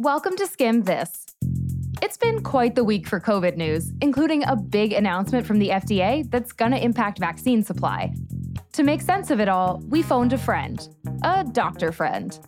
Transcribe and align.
Welcome 0.00 0.36
to 0.36 0.44
Skimm 0.44 0.84
This. 0.84 1.26
It's 2.00 2.16
been 2.16 2.44
quite 2.44 2.76
the 2.76 2.84
week 2.84 3.08
for 3.08 3.18
COVID 3.18 3.56
news, 3.56 3.90
including 4.00 4.44
a 4.44 4.54
big 4.54 4.92
announcement 4.92 5.44
from 5.44 5.58
the 5.58 5.70
FDA 5.70 6.30
that's 6.30 6.52
going 6.52 6.70
to 6.70 6.80
impact 6.80 7.18
vaccine 7.18 7.64
supply. 7.64 8.14
To 8.74 8.84
make 8.84 9.02
sense 9.02 9.32
of 9.32 9.40
it 9.40 9.48
all, 9.48 9.82
we 9.88 10.02
phoned 10.02 10.32
a 10.32 10.38
friend, 10.38 10.88
a 11.24 11.42
doctor 11.42 11.90
friend. 11.90 12.38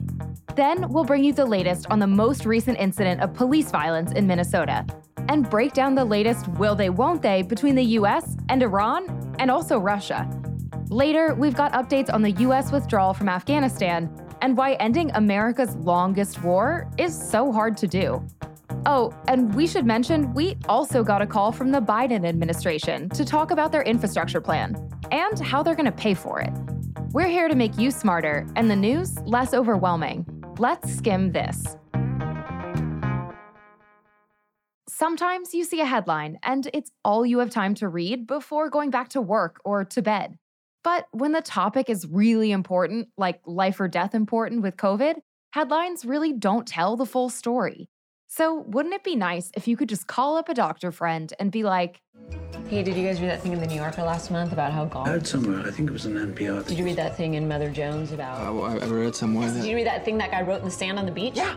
Then 0.55 0.93
we'll 0.93 1.03
bring 1.03 1.25
you 1.25 1.33
the 1.33 1.45
latest 1.45 1.89
on 1.91 1.99
the 1.99 2.07
most 2.07 2.47
recent 2.47 2.79
incident 2.79 3.21
of 3.21 3.35
police 3.35 3.73
violence 3.73 4.13
in 4.13 4.29
Minnesota 4.29 4.87
and 5.29 5.51
break 5.51 5.73
down 5.73 5.97
the 5.97 6.05
latest 6.05 6.47
will 6.51 6.77
they, 6.77 6.89
won't 6.89 7.21
they 7.21 7.43
between 7.43 7.75
the 7.75 7.99
US 7.99 8.37
and 8.49 8.63
Iran 8.63 9.35
and 9.41 9.51
also 9.51 9.77
Russia. 9.77 10.31
Later, 10.89 11.35
we've 11.35 11.57
got 11.57 11.73
updates 11.73 12.15
on 12.15 12.23
the 12.23 12.31
US 12.33 12.71
withdrawal 12.71 13.13
from 13.13 13.29
Afghanistan 13.29 14.09
and 14.43 14.57
why 14.57 14.75
ending 14.75 15.11
America's 15.15 15.77
longest 15.77 16.43
war 16.43 16.91
is 16.99 17.17
so 17.17 17.53
hard 17.53 17.77
to 17.79 17.87
do. 17.87 18.27
Oh, 18.87 19.13
and 19.29 19.55
we 19.55 19.67
should 19.67 19.85
mention 19.85 20.33
we 20.33 20.57
also 20.69 21.05
got 21.05 21.21
a 21.21 21.27
call 21.27 21.53
from 21.53 21.71
the 21.71 21.81
Biden 21.81 22.27
administration 22.27 23.09
to 23.11 23.25
talk 23.25 23.51
about 23.51 23.73
their 23.73 23.83
infrastructure 23.83 24.41
plan 24.41 24.77
and 25.11 25.39
how 25.39 25.63
they're 25.63 25.75
going 25.75 25.85
to 25.85 25.93
pay 25.93 26.15
for 26.15 26.41
it. 26.41 26.53
We're 27.13 27.29
here 27.29 27.49
to 27.49 27.55
make 27.55 27.77
you 27.77 27.91
smarter 27.91 28.47
and 28.57 28.71
the 28.71 28.77
news 28.77 29.19
less 29.23 29.53
overwhelming. 29.53 30.27
Let's 30.59 30.95
skim 30.95 31.33
this. 31.33 31.77
Sometimes 34.89 35.55
you 35.55 35.65
see 35.65 35.81
a 35.81 35.87
headline 35.87 36.39
and 36.43 36.69
it's 36.75 36.93
all 37.05 37.25
you 37.25 37.39
have 37.39 37.51
time 37.51 37.75
to 37.77 37.89
read 37.89 38.27
before 38.27 38.69
going 38.69 38.91
back 38.91 39.09
to 39.11 39.21
work 39.21 39.61
or 39.65 39.85
to 39.85 40.03
bed. 40.03 40.39
But 40.83 41.07
when 41.13 41.33
the 41.33 41.43
topic 41.43 41.91
is 41.91 42.07
really 42.07 42.53
important, 42.53 43.09
like 43.19 43.41
life 43.47 43.81
or 43.81 43.89
death 43.89 44.15
important 44.15 44.63
with 44.63 44.77
COVID, 44.77 45.17
headlines 45.53 46.05
really 46.05 46.33
don't 46.33 46.67
tell 46.67 46.97
the 46.97 47.07
full 47.07 47.29
story. 47.29 47.91
So, 48.29 48.61
wouldn't 48.69 48.95
it 48.95 49.03
be 49.03 49.17
nice 49.17 49.51
if 49.57 49.67
you 49.67 49.77
could 49.77 49.89
just 49.89 50.07
call 50.07 50.37
up 50.37 50.49
a 50.49 50.55
doctor 50.55 50.93
friend 50.93 51.33
and 51.41 51.51
be 51.51 51.65
like, 51.65 52.01
Hey, 52.69 52.85
did 52.85 52.95
you 52.95 53.05
guys 53.05 53.21
read 53.21 53.31
that 53.31 53.43
thing 53.43 53.53
in 53.53 53.59
the 53.59 53.67
New 53.67 53.75
Yorker 53.75 54.03
last 54.03 54.31
month 54.31 54.53
about 54.53 54.71
how 54.71 54.85
golf? 54.85 55.09
I 55.09 55.11
heard 55.11 55.27
somewhere. 55.27 55.67
I 55.67 55.73
think 55.73 55.91
it 55.91 55.93
was 55.93 56.07
an 56.07 56.15
NPR. 56.15 56.65
Did 56.65 56.79
you 56.79 56.85
read 56.85 56.95
that 56.97 57.17
thing 57.17 57.35
in 57.35 57.49
Mother 57.49 57.69
Jones 57.69 58.13
about? 58.13 58.41
Uh, 58.41 58.63
I 58.63 58.87
read 58.87 59.17
somewhere 59.17 59.51
that. 59.51 59.63
Did 59.63 59.69
you 59.69 59.75
read 59.75 59.89
that 59.89 60.05
thing 60.05 60.19
that 60.19 60.31
guy 60.31 60.43
wrote 60.43 60.61
in 60.61 60.67
the 60.67 60.71
sand 60.71 60.97
on 60.97 61.05
the 61.05 61.11
beach? 61.11 61.35
Yeah. 61.35 61.57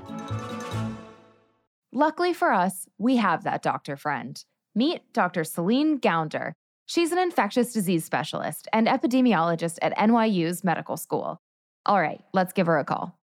Luckily 1.92 2.34
for 2.34 2.52
us, 2.52 2.88
we 2.98 3.18
have 3.18 3.44
that 3.44 3.62
doctor 3.62 3.96
friend. 3.96 4.44
Meet 4.74 5.14
Dr. 5.14 5.44
Celine 5.44 6.00
Gounder. 6.00 6.56
She's 6.94 7.12
an 7.12 7.18
infectious 7.18 7.74
disease 7.74 8.06
specialist 8.06 8.68
and 8.72 8.86
epidemiologist 8.86 9.80
at 9.82 9.98
NYU's 9.98 10.64
medical 10.64 10.96
school. 10.96 11.42
All 11.88 12.00
right, 12.00 12.22
let's 12.34 12.54
give 12.54 12.68
her 12.68 12.78
a 12.78 12.86
call. 12.86 13.18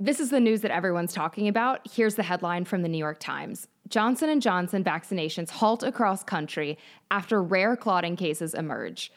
This 0.00 0.18
is 0.18 0.30
the 0.30 0.40
news 0.40 0.62
that 0.62 0.70
everyone's 0.70 1.12
talking 1.12 1.46
about. 1.46 1.86
Here's 1.86 2.14
the 2.14 2.22
headline 2.22 2.64
from 2.64 2.80
the 2.80 2.88
New 2.88 2.96
York 2.96 3.20
Times. 3.20 3.68
Johnson 3.90 4.40
& 4.40 4.40
Johnson 4.40 4.82
vaccinations 4.82 5.50
halt 5.50 5.82
across 5.82 6.24
country 6.24 6.78
after 7.10 7.42
rare 7.42 7.76
clotting 7.76 8.16
cases 8.16 8.54
emerge. 8.54 9.12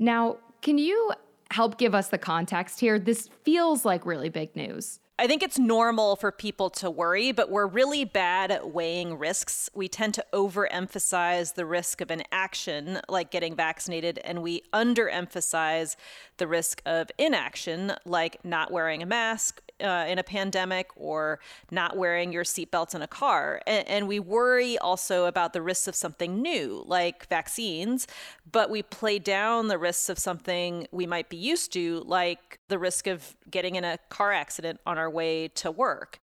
Now, 0.00 0.38
can 0.62 0.78
you 0.78 1.12
help 1.52 1.78
give 1.78 1.94
us 1.94 2.08
the 2.08 2.18
context 2.18 2.80
here? 2.80 2.98
This 2.98 3.28
feels 3.44 3.84
like 3.84 4.04
really 4.04 4.30
big 4.30 4.56
news. 4.56 4.98
I 5.18 5.26
think 5.26 5.42
it's 5.42 5.58
normal 5.58 6.16
for 6.16 6.32
people 6.32 6.70
to 6.70 6.90
worry, 6.90 7.32
but 7.32 7.50
we're 7.50 7.66
really 7.66 8.04
bad 8.04 8.50
at 8.50 8.72
weighing 8.72 9.18
risks. 9.18 9.68
We 9.74 9.86
tend 9.86 10.14
to 10.14 10.24
overemphasize 10.32 11.54
the 11.54 11.66
risk 11.66 12.00
of 12.00 12.10
an 12.10 12.22
action, 12.32 12.98
like 13.08 13.30
getting 13.30 13.54
vaccinated, 13.54 14.18
and 14.24 14.42
we 14.42 14.62
underemphasize 14.72 15.96
the 16.38 16.46
risk 16.46 16.80
of 16.86 17.10
inaction, 17.18 17.92
like 18.06 18.42
not 18.42 18.72
wearing 18.72 19.02
a 19.02 19.06
mask 19.06 19.60
uh, 19.82 20.06
in 20.08 20.18
a 20.18 20.22
pandemic 20.22 20.90
or 20.96 21.40
not 21.70 21.96
wearing 21.96 22.32
your 22.32 22.44
seatbelt 22.44 22.94
in 22.94 23.02
a 23.02 23.06
car. 23.06 23.60
And, 23.66 23.86
and 23.88 24.08
we 24.08 24.20
worry 24.20 24.78
also 24.78 25.26
about 25.26 25.52
the 25.52 25.62
risks 25.62 25.88
of 25.88 25.94
something 25.94 26.40
new, 26.40 26.84
like 26.86 27.28
vaccines, 27.28 28.06
but 28.50 28.70
we 28.70 28.82
play 28.82 29.18
down 29.18 29.68
the 29.68 29.78
risks 29.78 30.08
of 30.08 30.18
something 30.18 30.86
we 30.90 31.06
might 31.06 31.28
be 31.28 31.36
used 31.36 31.72
to, 31.74 32.02
like 32.06 32.60
the 32.68 32.78
risk 32.78 33.06
of 33.06 33.36
getting 33.50 33.74
in 33.74 33.84
a 33.84 33.98
car 34.08 34.32
accident 34.32 34.80
on 34.86 34.96
our 34.98 35.10
way 35.10 35.48
to 35.48 35.70
work. 35.70 36.21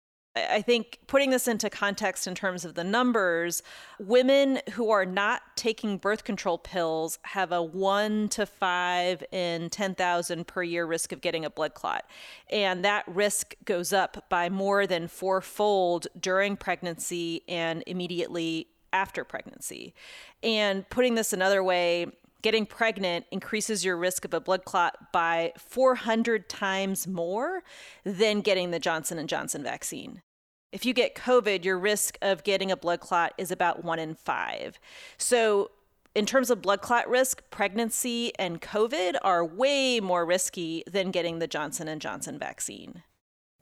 I 0.51 0.63
think 0.63 0.99
putting 1.07 1.31
this 1.31 1.49
into 1.49 1.71
context 1.71 2.27
in 2.27 2.35
terms 2.35 2.65
of 2.65 2.75
the 2.75 2.85
numbers, 2.85 3.63
women 3.99 4.61
who 4.73 4.91
are 4.91 5.07
not 5.07 5.43
taking 5.57 5.99
birth 5.99 6.25
control 6.25 6.59
pills 6.59 7.19
have 7.23 7.53
a 7.53 7.63
one 7.63 8.29
to 8.31 8.47
five 8.47 9.25
in 9.33 9.71
10,000 9.71 10.47
per 10.47 10.63
year 10.63 10.87
risk 10.87 11.13
of 11.13 11.21
getting 11.21 11.45
a 11.45 11.51
blood 11.51 11.75
clot. 11.75 12.05
And 12.51 12.85
that 12.85 13.05
risk 13.09 13.55
goes 13.65 13.93
up 13.93 14.29
by 14.29 14.49
more 14.49 14.87
than 14.87 15.09
fourfold 15.09 16.07
during 16.21 16.57
pregnancy 16.57 17.43
and 17.49 17.83
immediately 17.87 18.69
after 18.93 19.25
pregnancy. 19.25 19.95
And 20.43 20.89
putting 20.89 21.15
this 21.15 21.33
another 21.33 21.63
way, 21.63 22.07
getting 22.43 22.67
pregnant 22.67 23.27
increases 23.31 23.85
your 23.85 23.97
risk 23.97 24.25
of 24.25 24.33
a 24.33 24.41
blood 24.41 24.65
clot 24.65 25.13
by 25.13 25.53
400 25.59 26.49
times 26.49 27.07
more 27.07 27.63
than 28.05 28.41
getting 28.41 28.71
the 28.71 28.79
Johnson 28.79 29.25
& 29.27 29.29
Johnson 29.29 29.63
vaccine. 29.63 30.23
If 30.71 30.85
you 30.85 30.93
get 30.93 31.15
COVID, 31.15 31.65
your 31.65 31.79
risk 31.79 32.19
of 32.21 32.45
getting 32.45 32.71
a 32.71 32.77
blood 32.77 33.01
clot 33.01 33.33
is 33.39 33.51
about 33.51 33.85
1 33.85 33.99
in 33.99 34.15
5. 34.15 34.79
So 35.17 35.71
in 36.15 36.27
terms 36.27 36.51
of 36.51 36.61
blood 36.61 36.83
clot 36.83 37.09
risk, 37.09 37.43
pregnancy 37.51 38.33
and 38.39 38.61
COVID 38.61 39.17
are 39.23 39.45
way 39.45 40.01
more 40.01 40.27
risky 40.27 40.85
than 40.91 41.11
getting 41.11 41.39
the 41.39 41.47
Johnson 41.47 41.99
& 41.99 42.01
Johnson 42.01 42.39
vaccine. 42.39 43.03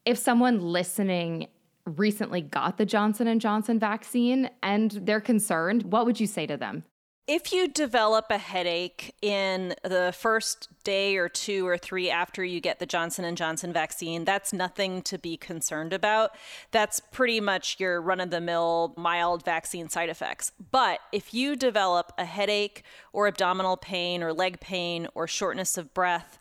If 0.04 0.18
someone 0.18 0.60
listening 0.60 1.48
recently 1.84 2.40
got 2.40 2.76
the 2.76 2.86
Johnson 2.86 3.38
& 3.38 3.40
Johnson 3.40 3.78
vaccine 3.78 4.50
and 4.62 4.90
they're 4.90 5.20
concerned, 5.20 5.84
what 5.84 6.06
would 6.06 6.18
you 6.18 6.26
say 6.26 6.46
to 6.46 6.56
them? 6.56 6.82
If 7.28 7.52
you 7.52 7.66
develop 7.66 8.26
a 8.30 8.38
headache 8.38 9.16
in 9.20 9.74
the 9.82 10.14
first 10.16 10.68
day 10.84 11.16
or 11.16 11.28
two 11.28 11.66
or 11.66 11.76
three 11.76 12.08
after 12.08 12.44
you 12.44 12.60
get 12.60 12.78
the 12.78 12.86
Johnson 12.86 13.34
& 13.34 13.36
Johnson 13.36 13.72
vaccine, 13.72 14.24
that's 14.24 14.52
nothing 14.52 15.02
to 15.02 15.18
be 15.18 15.36
concerned 15.36 15.92
about. 15.92 16.36
That's 16.70 17.00
pretty 17.00 17.40
much 17.40 17.80
your 17.80 18.00
run-of-the-mill 18.00 18.94
mild 18.96 19.44
vaccine 19.44 19.88
side 19.88 20.08
effects. 20.08 20.52
But 20.70 21.00
if 21.10 21.34
you 21.34 21.56
develop 21.56 22.12
a 22.16 22.24
headache 22.24 22.84
or 23.12 23.26
abdominal 23.26 23.76
pain 23.76 24.22
or 24.22 24.32
leg 24.32 24.60
pain 24.60 25.08
or 25.16 25.26
shortness 25.26 25.76
of 25.76 25.92
breath, 25.92 26.38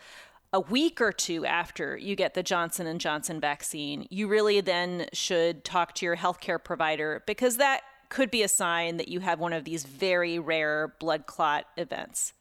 a 0.54 0.60
week 0.60 1.02
or 1.02 1.12
two 1.12 1.48
after 1.48 1.98
you 1.98 2.16
get 2.16 2.36
the 2.36 2.44
Johnson 2.44 2.98
& 2.98 3.00
Johnson 3.00 3.40
vaccine, 3.40 4.06
you 4.12 4.28
really 4.28 4.62
then 4.62 5.08
should 5.14 5.64
talk 5.64 5.96
to 5.96 6.06
your 6.06 6.18
healthcare 6.18 6.64
provider 6.64 7.24
because 7.26 7.58
that 7.58 7.82
could 8.16 8.32
be 8.32 8.44
a 8.44 8.48
sign 8.48 8.96
that 8.96 9.10
you 9.10 9.20
have 9.20 9.42
one 9.42 9.52
of 9.52 9.66
these 9.66 9.84
very 9.84 10.40
rare 10.40 10.96
blood 11.02 11.26
clot 11.26 11.66
events. 11.76 12.32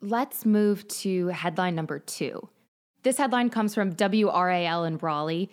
Let's 0.00 0.44
move 0.44 0.86
to 0.88 1.28
headline 1.28 1.76
number 1.76 2.00
two. 2.00 2.48
This 3.04 3.16
headline 3.16 3.48
comes 3.48 3.72
from 3.72 3.94
WRAL 3.94 4.84
in 4.84 4.98
Raleigh, 4.98 5.48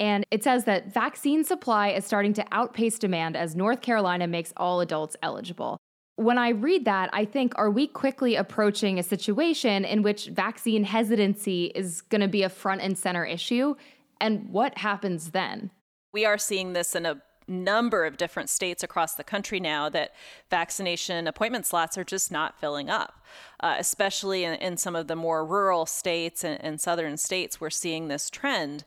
and 0.00 0.24
it 0.30 0.42
says 0.42 0.64
that 0.64 0.94
vaccine 0.94 1.44
supply 1.44 1.88
is 1.88 2.06
starting 2.06 2.32
to 2.32 2.46
outpace 2.50 2.98
demand 2.98 3.36
as 3.36 3.54
North 3.54 3.82
Carolina 3.82 4.26
makes 4.26 4.54
all 4.56 4.80
adults 4.80 5.18
eligible. 5.22 5.76
When 6.16 6.38
I 6.38 6.48
read 6.48 6.86
that, 6.86 7.10
I 7.12 7.26
think, 7.26 7.52
are 7.56 7.70
we 7.70 7.86
quickly 7.86 8.36
approaching 8.36 8.98
a 8.98 9.02
situation 9.02 9.84
in 9.84 10.02
which 10.02 10.28
vaccine 10.28 10.82
hesitancy 10.82 11.66
is 11.74 12.00
going 12.00 12.22
to 12.22 12.28
be 12.28 12.42
a 12.42 12.48
front 12.48 12.80
and 12.80 12.96
center 12.96 13.26
issue? 13.26 13.74
And 14.18 14.48
what 14.48 14.78
happens 14.78 15.32
then? 15.32 15.72
We 16.14 16.24
are 16.24 16.38
seeing 16.38 16.72
this 16.72 16.94
in 16.94 17.04
a 17.04 17.20
number 17.46 18.04
of 18.04 18.16
different 18.16 18.48
states 18.48 18.82
across 18.82 19.14
the 19.14 19.24
country 19.24 19.60
now 19.60 19.88
that 19.88 20.14
vaccination 20.50 21.26
appointment 21.26 21.66
slots 21.66 21.98
are 21.98 22.04
just 22.04 22.32
not 22.32 22.58
filling 22.58 22.88
up, 22.88 23.24
uh, 23.60 23.76
especially 23.78 24.44
in, 24.44 24.54
in, 24.54 24.76
some 24.76 24.96
of 24.96 25.06
the 25.08 25.16
more 25.16 25.44
rural 25.44 25.86
states 25.86 26.44
and, 26.44 26.62
and 26.62 26.80
southern 26.80 27.16
states. 27.16 27.60
We're 27.60 27.70
seeing 27.70 28.08
this 28.08 28.30
trend. 28.30 28.84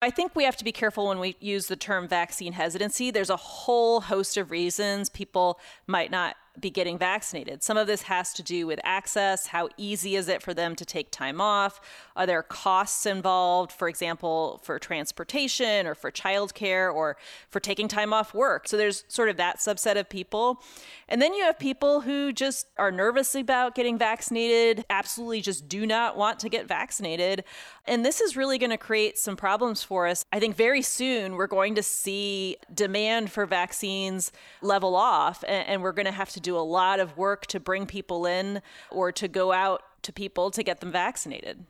I 0.00 0.10
think 0.10 0.36
we 0.36 0.44
have 0.44 0.56
to 0.58 0.64
be 0.64 0.72
careful 0.72 1.08
when 1.08 1.18
we 1.18 1.36
use 1.40 1.66
the 1.66 1.76
term 1.76 2.06
vaccine 2.06 2.52
hesitancy. 2.52 3.10
There's 3.10 3.30
a 3.30 3.36
whole 3.36 4.02
host 4.02 4.36
of 4.36 4.50
reasons 4.50 5.08
people 5.08 5.58
might 5.86 6.10
not 6.10 6.36
be 6.60 6.70
getting 6.70 6.98
vaccinated. 6.98 7.62
Some 7.62 7.76
of 7.76 7.86
this 7.86 8.02
has 8.02 8.32
to 8.34 8.42
do 8.42 8.66
with 8.66 8.80
access. 8.84 9.48
How 9.48 9.68
easy 9.76 10.16
is 10.16 10.28
it 10.28 10.42
for 10.42 10.54
them 10.54 10.74
to 10.76 10.84
take 10.84 11.10
time 11.10 11.40
off? 11.40 11.80
Are 12.16 12.26
there 12.26 12.42
costs 12.42 13.06
involved, 13.06 13.72
for 13.72 13.88
example, 13.88 14.60
for 14.62 14.78
transportation 14.78 15.86
or 15.86 15.94
for 15.94 16.10
childcare 16.10 16.92
or 16.92 17.16
for 17.48 17.60
taking 17.60 17.88
time 17.88 18.12
off 18.12 18.34
work? 18.34 18.68
So 18.68 18.76
there's 18.76 19.04
sort 19.08 19.28
of 19.28 19.36
that 19.36 19.58
subset 19.58 19.98
of 19.98 20.08
people. 20.08 20.62
And 21.08 21.22
then 21.22 21.34
you 21.34 21.44
have 21.44 21.58
people 21.58 22.02
who 22.02 22.32
just 22.32 22.66
are 22.76 22.90
nervous 22.90 23.34
about 23.34 23.74
getting 23.74 23.98
vaccinated, 23.98 24.84
absolutely 24.90 25.40
just 25.40 25.68
do 25.68 25.86
not 25.86 26.16
want 26.16 26.38
to 26.40 26.48
get 26.48 26.66
vaccinated. 26.66 27.44
And 27.86 28.04
this 28.04 28.20
is 28.20 28.36
really 28.36 28.58
going 28.58 28.70
to 28.70 28.78
create 28.78 29.16
some 29.18 29.36
problems 29.36 29.82
for 29.82 30.06
us. 30.06 30.24
I 30.32 30.40
think 30.40 30.56
very 30.56 30.82
soon 30.82 31.34
we're 31.36 31.46
going 31.46 31.74
to 31.76 31.82
see 31.82 32.56
demand 32.74 33.32
for 33.32 33.46
vaccines 33.46 34.32
level 34.60 34.94
off, 34.94 35.44
and, 35.46 35.78
we're 35.78 35.92
going 35.92 36.06
to 36.06 36.12
have 36.12 36.30
to 36.30 36.40
do 36.40 36.47
a 36.56 36.62
lot 36.62 37.00
of 37.00 37.16
work 37.16 37.46
to 37.48 37.58
bring 37.58 37.86
people 37.86 38.24
in 38.24 38.62
or 38.90 39.10
to 39.12 39.26
go 39.26 39.52
out 39.52 39.82
to 40.02 40.12
people 40.12 40.50
to 40.52 40.62
get 40.62 40.80
them 40.80 40.92
vaccinated. 40.92 41.64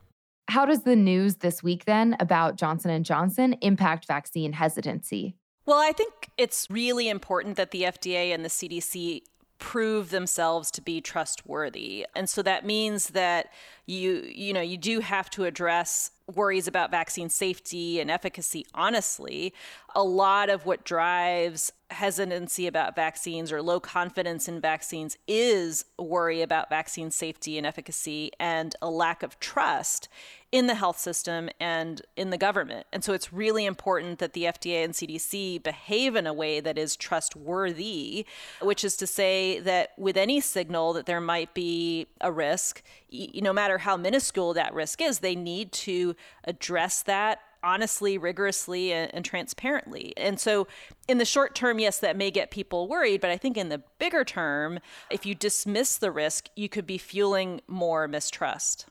How 0.49 0.65
does 0.65 0.83
the 0.83 0.97
news 0.97 1.37
this 1.37 1.63
week 1.63 1.85
then 1.85 2.17
about 2.21 2.57
Johnson 2.57 3.03
& 3.03 3.05
Johnson 3.05 3.55
impact 3.61 4.07
vaccine 4.07 4.53
hesitancy? 4.53 5.37
Well, 5.67 5.79
I 5.79 5.93
think 5.93 6.31
it's 6.39 6.67
really 6.71 7.09
important 7.09 7.57
that 7.57 7.71
the 7.71 7.83
FDA 7.83 8.33
and 8.33 8.43
the 8.45 8.49
CDC 8.49 9.23
prove 9.59 10.11
themselves 10.11 10.71
to 10.71 10.81
be 10.81 11.01
trustworthy. 11.01 12.07
And 12.15 12.29
so 12.29 12.43
that 12.43 12.65
means 12.65 13.11
that 13.11 13.53
you 13.87 14.31
you 14.33 14.53
know, 14.53 14.61
you 14.61 14.77
do 14.77 15.01
have 15.01 15.31
to 15.31 15.45
address 15.45 16.11
worries 16.35 16.69
about 16.69 16.91
vaccine 16.91 17.29
safety 17.29 18.01
and 18.01 18.11
efficacy 18.11 18.67
honestly. 18.75 19.53
A 19.95 20.05
lot 20.05 20.51
of 20.51 20.67
what 20.67 20.85
drives 20.85 21.73
hesitancy 21.91 22.67
about 22.67 22.95
vaccines 22.95 23.51
or 23.51 23.63
low 23.63 23.81
confidence 23.81 24.47
in 24.47 24.61
vaccines 24.61 25.17
is 25.27 25.85
worry 25.99 26.43
about 26.43 26.69
vaccine 26.69 27.11
safety 27.11 27.57
and 27.57 27.67
efficacy 27.67 28.31
and 28.39 28.77
a 28.83 28.91
lack 28.91 29.23
of 29.23 29.41
trust 29.41 30.09
in 30.51 30.67
the 30.67 30.75
health 30.75 30.99
system 30.99 31.51
and 31.61 32.03
in 32.17 32.31
the 32.31 32.39
government. 32.39 32.87
And 32.93 33.05
so 33.05 33.13
it's 33.13 33.33
really 33.33 33.67
important 33.67 34.19
that 34.19 34.33
the 34.33 34.45
FDA 34.45 34.83
and 34.83 34.95
CDC 34.95 35.63
behave 35.63 36.17
in 36.17 36.27
a 36.27 36.33
way 36.33 36.61
that 36.61 36.79
is 36.79 36.97
trustworthy, 36.97 38.25
which 38.63 38.83
is 38.83 38.97
to 38.97 39.07
say 39.07 39.61
that 39.61 39.91
with 39.99 40.17
any 40.17 40.41
signal 40.41 40.95
that 40.95 41.07
there 41.07 41.21
might 41.21 41.53
be 41.53 42.07
a 42.21 42.33
risk, 42.33 42.83
no 43.13 43.53
matter 43.53 43.79
how 43.79 43.97
minuscule 43.97 44.55
that 44.55 44.73
risk 44.73 45.03
is, 45.03 45.19
they 45.19 45.37
need 45.37 45.73
to 45.73 46.17
address 46.45 47.03
that 47.03 47.41
honestly, 47.61 48.17
rigorously, 48.17 48.93
and, 48.93 49.25
transparently. 49.25 50.15
And 50.17 50.39
so, 50.39 50.69
in 51.09 51.19
the 51.19 51.25
short 51.25 51.57
term, 51.57 51.81
yes, 51.81 51.99
that 51.99 52.17
may 52.17 52.31
get 52.31 52.53
people 52.53 52.87
worried, 52.87 53.21
but 53.21 53.31
I 53.31 53.37
think 53.37 53.57
in 53.57 53.69
the 53.69 53.83
bigger 53.99 54.23
term, 54.23 54.79
if 55.11 55.27
you 55.27 55.35
dismiss 55.35 55.99
the 55.99 56.13
risk, 56.13 56.49
you 56.55 56.69
could 56.69 56.87
be 56.87 56.99
fueling 56.99 57.61
more 57.67 58.07
mistrust. 58.07 58.87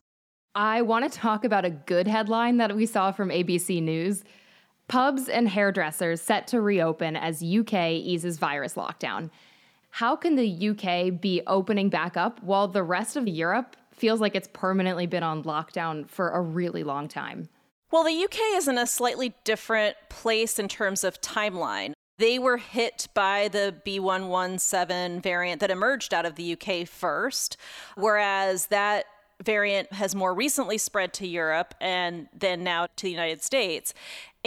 I 0.57 0.81
want 0.81 1.09
to 1.09 1.19
talk 1.19 1.45
about 1.45 1.65
a 1.65 1.69
good 1.69 2.07
headline 2.07 2.57
that 2.57 2.75
we 2.75 2.87
saw 2.87 3.11
from 3.11 3.29
ABC 3.29 3.79
News. 3.79 4.23
Pubs 4.87 5.29
and 5.29 5.47
hairdressers 5.47 6.19
set 6.19 6.47
to 6.47 6.61
reopen 6.61 7.15
as 7.15 7.43
UK 7.43 7.91
eases 7.91 8.39
virus 8.39 8.73
lockdown. 8.73 9.29
How 9.91 10.15
can 10.15 10.35
the 10.35 10.69
UK 10.69 11.21
be 11.21 11.43
opening 11.45 11.89
back 11.89 12.17
up 12.17 12.41
while 12.41 12.67
the 12.67 12.81
rest 12.81 13.15
of 13.15 13.27
Europe 13.27 13.75
feels 13.91 14.19
like 14.19 14.35
it's 14.35 14.49
permanently 14.51 15.05
been 15.05 15.21
on 15.21 15.43
lockdown 15.43 16.09
for 16.09 16.31
a 16.31 16.41
really 16.41 16.83
long 16.83 17.07
time? 17.07 17.49
Well, 17.91 18.03
the 18.03 18.23
UK 18.23 18.39
is 18.55 18.67
in 18.67 18.79
a 18.79 18.87
slightly 18.87 19.35
different 19.43 19.95
place 20.09 20.57
in 20.57 20.67
terms 20.67 21.03
of 21.03 21.21
timeline. 21.21 21.93
They 22.17 22.39
were 22.39 22.57
hit 22.57 23.09
by 23.13 23.47
the 23.47 23.75
B117 23.85 25.21
variant 25.21 25.61
that 25.61 25.69
emerged 25.69 26.15
out 26.15 26.25
of 26.25 26.33
the 26.33 26.53
UK 26.53 26.87
first, 26.87 27.57
whereas 27.95 28.65
that 28.67 29.05
variant 29.43 29.93
has 29.93 30.15
more 30.15 30.33
recently 30.33 30.77
spread 30.77 31.13
to 31.13 31.27
Europe 31.27 31.75
and 31.79 32.27
then 32.33 32.63
now 32.63 32.87
to 32.95 33.03
the 33.03 33.11
United 33.11 33.43
States. 33.43 33.93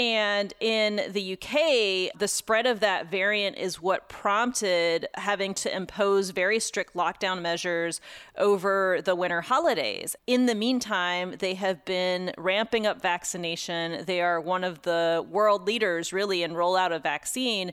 And 0.01 0.55
in 0.61 1.03
the 1.11 1.35
UK, 1.35 2.19
the 2.19 2.27
spread 2.27 2.65
of 2.65 2.81
that 2.81 3.11
variant 3.11 3.59
is 3.59 3.83
what 3.83 4.09
prompted 4.09 5.07
having 5.15 5.53
to 5.55 5.77
impose 5.77 6.31
very 6.31 6.59
strict 6.59 6.95
lockdown 6.95 7.43
measures 7.43 8.01
over 8.39 9.01
the 9.05 9.15
winter 9.15 9.43
holidays. 9.43 10.17
In 10.27 10.47
the 10.47 10.55
meantime, 10.55 11.35
they 11.39 11.55
have 11.55 11.85
been 11.85 12.33
ramping 12.39 12.87
up 12.87 13.03
vaccination. 13.03 14.07
They 14.07 14.23
are 14.23 14.41
one 14.41 14.65
of 14.65 14.83
the 14.83 15.25
world 15.29 15.67
leaders, 15.67 16.15
really, 16.15 16.43
in 16.43 16.53
rollout 16.53 16.95
of 16.95 17.03
vaccine. 17.03 17.73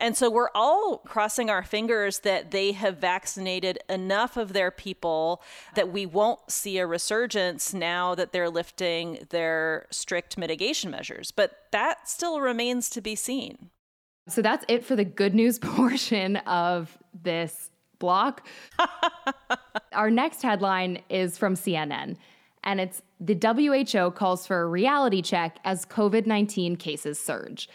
And 0.00 0.16
so 0.16 0.30
we're 0.30 0.50
all 0.54 0.98
crossing 0.98 1.50
our 1.50 1.64
fingers 1.64 2.20
that 2.20 2.52
they 2.52 2.72
have 2.72 2.98
vaccinated 2.98 3.80
enough 3.88 4.36
of 4.36 4.52
their 4.52 4.70
people 4.70 5.42
that 5.74 5.90
we 5.92 6.06
won't 6.06 6.50
see 6.50 6.78
a 6.78 6.86
resurgence 6.86 7.74
now 7.74 8.14
that 8.14 8.32
they're 8.32 8.50
lifting 8.50 9.26
their 9.30 9.86
strict 9.90 10.38
mitigation 10.38 10.90
measures. 10.90 11.32
But 11.32 11.64
that 11.72 12.08
still 12.08 12.40
remains 12.40 12.88
to 12.90 13.00
be 13.00 13.16
seen. 13.16 13.70
So 14.28 14.42
that's 14.42 14.64
it 14.68 14.84
for 14.84 14.94
the 14.94 15.04
good 15.04 15.34
news 15.34 15.58
portion 15.60 16.36
of 16.36 16.96
this 17.22 17.70
block. 17.98 18.46
Our 19.92 20.10
next 20.10 20.42
headline 20.42 21.02
is 21.08 21.36
from 21.36 21.54
CNN, 21.54 22.16
and 22.62 22.80
it's 22.80 23.02
the 23.18 23.34
WHO 23.34 24.12
calls 24.12 24.46
for 24.46 24.62
a 24.62 24.66
reality 24.66 25.22
check 25.22 25.58
as 25.64 25.84
COVID 25.86 26.26
19 26.26 26.76
cases 26.76 27.18
surge. 27.18 27.68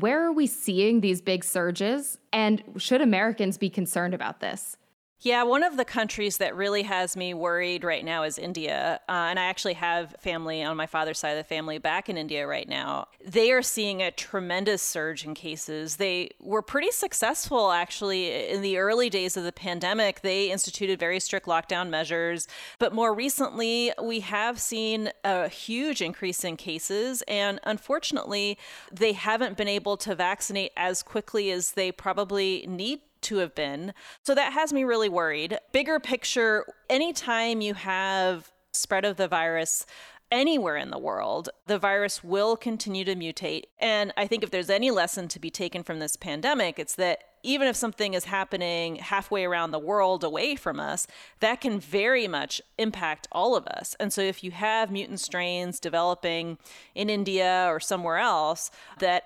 Where 0.00 0.26
are 0.26 0.32
we 0.32 0.46
seeing 0.46 1.00
these 1.00 1.22
big 1.22 1.42
surges? 1.42 2.18
And 2.30 2.62
should 2.76 3.00
Americans 3.00 3.56
be 3.56 3.70
concerned 3.70 4.12
about 4.12 4.40
this? 4.40 4.76
Yeah, 5.20 5.44
one 5.44 5.62
of 5.62 5.78
the 5.78 5.84
countries 5.84 6.36
that 6.36 6.54
really 6.54 6.82
has 6.82 7.16
me 7.16 7.32
worried 7.32 7.84
right 7.84 8.04
now 8.04 8.22
is 8.24 8.36
India. 8.36 9.00
Uh, 9.08 9.12
and 9.12 9.38
I 9.38 9.44
actually 9.44 9.72
have 9.74 10.14
family 10.20 10.62
on 10.62 10.76
my 10.76 10.86
father's 10.86 11.18
side 11.18 11.30
of 11.30 11.38
the 11.38 11.44
family 11.44 11.78
back 11.78 12.10
in 12.10 12.18
India 12.18 12.46
right 12.46 12.68
now. 12.68 13.08
They 13.24 13.50
are 13.50 13.62
seeing 13.62 14.02
a 14.02 14.10
tremendous 14.10 14.82
surge 14.82 15.24
in 15.24 15.34
cases. 15.34 15.96
They 15.96 16.30
were 16.38 16.60
pretty 16.60 16.90
successful, 16.90 17.72
actually, 17.72 18.50
in 18.50 18.60
the 18.60 18.76
early 18.76 19.08
days 19.08 19.38
of 19.38 19.44
the 19.44 19.52
pandemic. 19.52 20.20
They 20.20 20.50
instituted 20.50 21.00
very 21.00 21.18
strict 21.18 21.46
lockdown 21.46 21.88
measures. 21.88 22.46
But 22.78 22.92
more 22.92 23.14
recently, 23.14 23.92
we 24.02 24.20
have 24.20 24.60
seen 24.60 25.10
a 25.24 25.48
huge 25.48 26.02
increase 26.02 26.44
in 26.44 26.58
cases. 26.58 27.22
And 27.26 27.58
unfortunately, 27.64 28.58
they 28.92 29.14
haven't 29.14 29.56
been 29.56 29.66
able 29.66 29.96
to 29.96 30.14
vaccinate 30.14 30.72
as 30.76 31.02
quickly 31.02 31.50
as 31.50 31.72
they 31.72 31.90
probably 31.90 32.66
need 32.68 33.00
to 33.26 33.36
have 33.36 33.54
been. 33.54 33.94
So 34.22 34.34
that 34.34 34.52
has 34.52 34.72
me 34.72 34.84
really 34.84 35.08
worried. 35.08 35.58
Bigger 35.72 36.00
picture, 36.00 36.64
anytime 36.90 37.60
you 37.60 37.74
have 37.74 38.52
spread 38.72 39.04
of 39.04 39.16
the 39.16 39.28
virus, 39.28 39.86
anywhere 40.30 40.76
in 40.76 40.90
the 40.90 40.98
world, 40.98 41.48
the 41.66 41.78
virus 41.78 42.24
will 42.24 42.56
continue 42.56 43.04
to 43.04 43.14
mutate. 43.14 43.64
And 43.78 44.12
I 44.16 44.26
think 44.26 44.42
if 44.42 44.50
there's 44.50 44.70
any 44.70 44.90
lesson 44.90 45.28
to 45.28 45.38
be 45.38 45.50
taken 45.50 45.82
from 45.82 45.98
this 45.98 46.16
pandemic, 46.16 46.78
it's 46.78 46.96
that 46.96 47.20
even 47.42 47.68
if 47.68 47.76
something 47.76 48.14
is 48.14 48.24
happening 48.24 48.96
halfway 48.96 49.44
around 49.44 49.70
the 49.70 49.78
world 49.78 50.24
away 50.24 50.56
from 50.56 50.80
us, 50.80 51.06
that 51.38 51.60
can 51.60 51.78
very 51.78 52.26
much 52.26 52.60
impact 52.76 53.28
all 53.30 53.54
of 53.54 53.66
us. 53.68 53.94
And 54.00 54.12
so 54.12 54.20
if 54.20 54.42
you 54.42 54.50
have 54.50 54.90
mutant 54.90 55.20
strains 55.20 55.78
developing 55.78 56.58
in 56.94 57.08
India 57.08 57.66
or 57.68 57.78
somewhere 57.78 58.18
else 58.18 58.72
that 58.98 59.22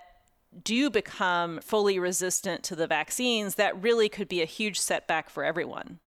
do 0.64 0.91
become 0.91 1.61
fully 1.61 1.99
resistant 1.99 2.62
to 2.64 2.76
the 2.76 2.87
vaccines, 2.87 3.55
that 3.55 3.81
really 3.81 4.08
could 4.08 4.29
be 4.29 4.43
a 4.43 4.47
huge 4.47 4.79
setback 4.79 5.31
for 5.31 5.44
everyone. 5.44 5.99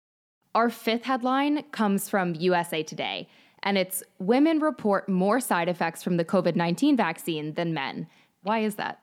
Our 0.55 0.69
fifth 0.69 1.05
headline 1.05 1.63
comes 1.73 2.09
from 2.09 2.35
USA 2.35 2.83
Today, 2.83 3.29
and 3.63 3.79
it's 3.79 4.03
Women 4.19 4.59
report 4.59 5.09
more 5.09 5.41
side 5.41 5.69
effects 5.69 6.03
from 6.03 6.17
the 6.17 6.25
COVID 6.25 6.57
19 6.57 6.97
vaccine 6.97 7.55
than 7.55 7.73
men. 7.73 8.09
Why 8.43 8.61
is 8.61 8.75
that? 8.77 9.01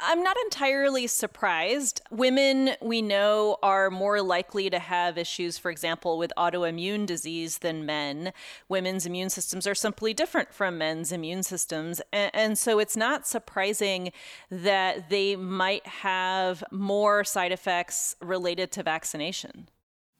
I'm 0.00 0.22
not 0.22 0.36
entirely 0.44 1.08
surprised. 1.08 2.00
Women, 2.10 2.70
we 2.80 3.02
know, 3.02 3.56
are 3.62 3.90
more 3.90 4.22
likely 4.22 4.70
to 4.70 4.78
have 4.78 5.18
issues, 5.18 5.58
for 5.58 5.70
example, 5.72 6.18
with 6.18 6.32
autoimmune 6.36 7.04
disease 7.04 7.58
than 7.58 7.84
men. 7.84 8.32
Women's 8.68 9.06
immune 9.06 9.28
systems 9.28 9.66
are 9.66 9.74
simply 9.74 10.14
different 10.14 10.54
from 10.54 10.78
men's 10.78 11.10
immune 11.10 11.42
systems. 11.42 12.00
And, 12.12 12.30
and 12.32 12.58
so 12.58 12.78
it's 12.78 12.96
not 12.96 13.26
surprising 13.26 14.12
that 14.50 15.10
they 15.10 15.34
might 15.34 15.86
have 15.86 16.62
more 16.70 17.24
side 17.24 17.50
effects 17.50 18.14
related 18.20 18.70
to 18.72 18.84
vaccination. 18.84 19.68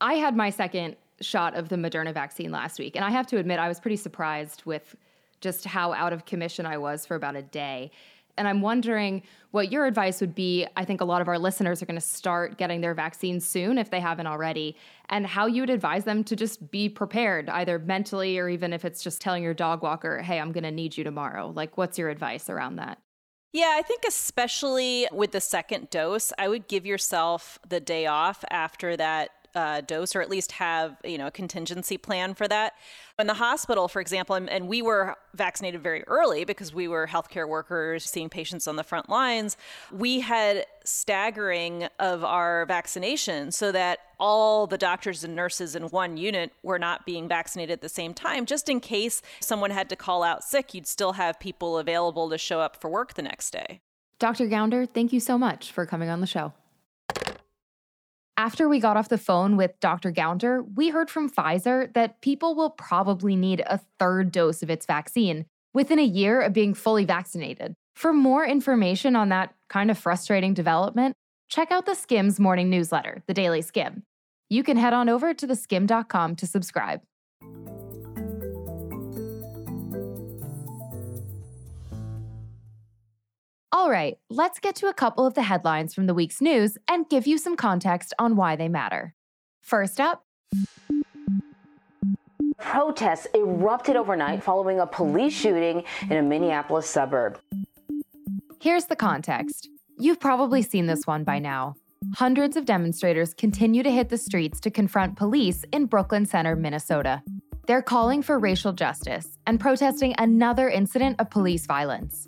I 0.01 0.15
had 0.15 0.37
my 0.37 0.51
second 0.51 0.97
shot 1.21 1.57
of 1.57 1.69
the 1.69 1.77
Moderna 1.77 2.13
vaccine 2.13 2.51
last 2.51 2.79
week, 2.81 2.97
and 2.97 3.05
I 3.05 3.11
have 3.11 3.27
to 3.29 3.39
admit, 3.39 3.59
I 3.61 3.69
was 3.69 3.79
pretty 3.79 3.97
surprised 3.97 4.65
with 4.65 4.97
just 5.41 5.65
how 5.65 5.93
out 5.93 6.13
of 6.13 6.25
commission 6.25 6.67
I 6.67 6.79
was 6.79 7.07
for 7.07 7.15
about 7.15 7.37
a 7.37 7.43
day. 7.43 7.93
And 8.39 8.49
I'm 8.49 8.63
wondering 8.63 9.23
what 9.51 9.71
your 9.73 9.87
advice 9.87 10.21
would 10.21 10.35
be. 10.35 10.67
I 10.77 10.85
think 10.85 11.01
a 11.01 11.05
lot 11.05 11.21
of 11.21 11.29
our 11.29 11.39
listeners 11.39 11.83
are 11.83 11.87
going 11.87 12.01
to 12.01 12.01
start 12.01 12.57
getting 12.57 12.81
their 12.81 12.95
vaccines 12.95 13.47
soon 13.47 13.77
if 13.77 13.91
they 13.91 14.01
haven't 14.01 14.27
already, 14.27 14.77
and 15.11 15.27
how 15.27 15.47
you 15.47 15.63
would 15.63 15.71
advise 15.71 16.05
them 16.05 16.25
to 16.25 16.37
just 16.37 16.71
be 16.71 16.89
prepared, 16.89 17.49
either 17.51 17.79
mentally 17.79 18.39
or 18.39 18.49
even 18.49 18.73
if 18.73 18.85
it's 18.85 19.03
just 19.03 19.21
telling 19.21 19.43
your 19.43 19.55
dog 19.55 19.83
walker, 19.83 20.23
hey, 20.23 20.39
I'm 20.39 20.53
going 20.53 20.65
to 20.65 20.71
need 20.71 20.97
you 20.97 21.05
tomorrow. 21.05 21.53
Like, 21.55 21.77
what's 21.77 21.99
your 21.99 22.09
advice 22.09 22.49
around 22.49 22.77
that? 22.77 22.99
Yeah, 23.53 23.75
I 23.79 23.83
think 23.83 24.03
especially 24.07 25.09
with 25.11 25.33
the 25.33 25.41
second 25.41 25.89
dose, 25.89 26.33
I 26.39 26.49
would 26.49 26.69
give 26.69 26.85
yourself 26.85 27.59
the 27.67 27.81
day 27.81 28.07
off 28.07 28.45
after 28.51 28.97
that 28.99 29.31
uh, 29.55 29.81
dose 29.81 30.15
or 30.15 30.21
at 30.21 30.31
least 30.31 30.53
have 30.53 30.97
you 31.05 31.19
know 31.19 31.29
a 31.29 31.31
contingency 31.31 31.97
plan 31.97 32.35
for 32.35 32.47
that. 32.49 32.75
In 33.19 33.27
the 33.27 33.35
hospital 33.35 33.89
for 33.89 34.01
example 34.01 34.37
and, 34.37 34.49
and, 34.49 34.69
we 34.69 34.81
were 34.83 35.17
vaccinated 35.35 35.83
very 35.83 36.05
early 36.07 36.45
because 36.45 36.73
we 36.73 36.87
were 36.87 37.07
healthcare 37.07 37.49
workers 37.49 38.05
seeing 38.05 38.29
patients 38.29 38.69
on 38.69 38.77
the 38.77 38.85
front 38.85 39.09
lines 39.09 39.57
we 39.91 40.21
had 40.21 40.67
staggering 40.85 41.89
of 41.99 42.23
our 42.23 42.67
vaccination 42.67 43.51
so 43.51 43.73
that 43.73 44.01
all 44.21 44.67
the 44.67 44.79
doctors 44.79 45.25
and 45.25 45.35
nurses 45.35 45.75
in 45.75 45.85
one 45.85 46.17
unit 46.17 46.53
were 46.63 46.79
not 46.79 47.07
being 47.07 47.29
vaccinated 47.29 47.73
at 47.73 47.81
the 47.81 47.89
same 47.89 48.15
time. 48.15 48.47
Just 48.47 48.69
in 48.69 48.81
case 48.81 49.23
someone 49.41 49.71
had 49.71 49.89
to 49.89 49.97
call 49.97 50.23
out 50.23 50.45
sick 50.45 50.75
you'd 50.75 50.87
still 50.87 51.13
have 51.13 51.41
people 51.41 51.79
available 51.79 52.31
to 52.31 52.39
show 52.39 52.61
up 52.61 52.81
for 52.81 52.89
work 52.89 53.15
the 53.15 53.23
next 53.23 53.51
day. 53.51 53.81
Dr 54.19 54.47
gounder 54.47 54.87
thank 54.87 55.13
you 55.13 55.21
so 55.21 55.39
much 55.39 55.73
for 55.73 55.87
coming 55.87 56.09
on 56.09 56.21
the 56.21 56.27
show 56.27 56.53
After 58.39 58.69
we 58.69 58.79
got 58.79 58.97
off 58.97 59.09
the 59.09 59.19
phone 59.19 59.57
with 59.57 59.81
Dr. 59.81 60.13
Gounder, 60.13 60.65
we 60.77 60.91
heard 60.91 61.11
from 61.11 61.29
Pfizer 61.29 61.93
that 61.95 62.21
people 62.21 62.55
will 62.55 62.71
probably 62.71 63.35
need 63.35 63.65
a 63.67 63.81
third 63.99 64.31
dose 64.31 64.63
of 64.63 64.71
its 64.71 64.87
vaccine 64.87 65.45
within 65.75 65.99
a 65.99 66.05
year 66.05 66.41
of 66.41 66.53
being 66.53 66.73
fully 66.73 67.05
vaccinated. 67.05 67.75
For 67.97 68.13
more 68.13 68.47
information 68.47 69.17
on 69.17 69.31
that 69.31 69.55
kind 69.69 69.91
of 69.91 69.99
frustrating 69.99 70.55
development, 70.55 71.17
check 71.49 71.73
out 71.73 71.85
the 71.85 71.97
Skimm's 71.97 72.39
morning 72.39 72.71
newsletter, 72.71 73.25
The 73.27 73.35
Daily 73.35 73.61
Skimm. 73.61 74.03
You 74.49 74.63
can 74.63 74.77
head 74.77 74.93
on 74.93 75.09
over 75.09 75.35
to 75.35 75.47
theskimm.com 75.49 76.37
to 76.37 76.47
subscribe. 76.47 77.01
All 83.89 83.95
right, 83.95 84.19
let's 84.29 84.59
get 84.59 84.75
to 84.77 84.89
a 84.89 84.93
couple 84.93 85.25
of 85.25 85.33
the 85.33 85.45
headlines 85.45 85.95
from 85.95 86.07
the 86.07 86.13
week's 86.13 86.43
news 86.43 86.77
and 86.91 87.09
give 87.09 87.27
you 87.27 87.39
some 87.39 87.57
context 87.57 88.13
on 88.19 88.37
why 88.37 88.55
they 88.55 88.69
matter. 88.69 89.15
First 89.63 89.99
up, 89.99 90.27
Protests 92.59 93.27
erupted 93.35 93.97
overnight 93.97 94.43
following 94.43 94.79
a 94.79 94.87
police 94.87 95.33
shooting 95.33 95.85
in 96.03 96.19
a 96.19 96.23
Minneapolis 96.23 96.87
suburb. 96.87 97.41
Here's 98.61 98.85
the 98.85 98.95
context. 98.95 99.71
You've 99.99 100.21
probably 100.21 100.61
seen 100.61 100.85
this 100.85 101.07
one 101.07 101.25
by 101.25 101.39
now. 101.39 101.75
Hundreds 102.15 102.59
of 102.59 102.67
demonstrators 102.67 103.33
continue 103.33 103.83
to 103.83 103.91
hit 103.91 104.11
the 104.11 104.19
streets 104.19 104.61
to 104.61 104.71
confront 104.71 105.17
police 105.17 105.65
in 105.73 105.87
Brooklyn 105.87 106.27
Center, 106.27 106.57
Minnesota. 106.57 107.23
They're 107.67 107.81
calling 107.81 108.21
for 108.21 108.39
racial 108.39 108.75
justice 108.75 109.39
and 109.47 109.59
protesting 109.59 110.15
another 110.19 110.69
incident 110.69 111.17
of 111.19 111.31
police 111.31 111.65
violence. 111.65 112.28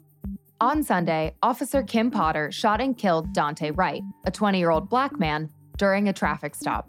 On 0.63 0.83
Sunday, 0.83 1.35
Officer 1.43 1.83
Kim 1.83 2.11
Potter 2.11 2.53
shot 2.53 2.83
and 2.83 2.95
killed 2.95 3.33
Daunte 3.33 3.75
Wright, 3.75 4.03
a 4.27 4.31
20 4.31 4.59
year 4.59 4.69
old 4.69 4.91
black 4.91 5.19
man, 5.19 5.49
during 5.79 6.09
a 6.09 6.13
traffic 6.13 6.55
stop. 6.55 6.87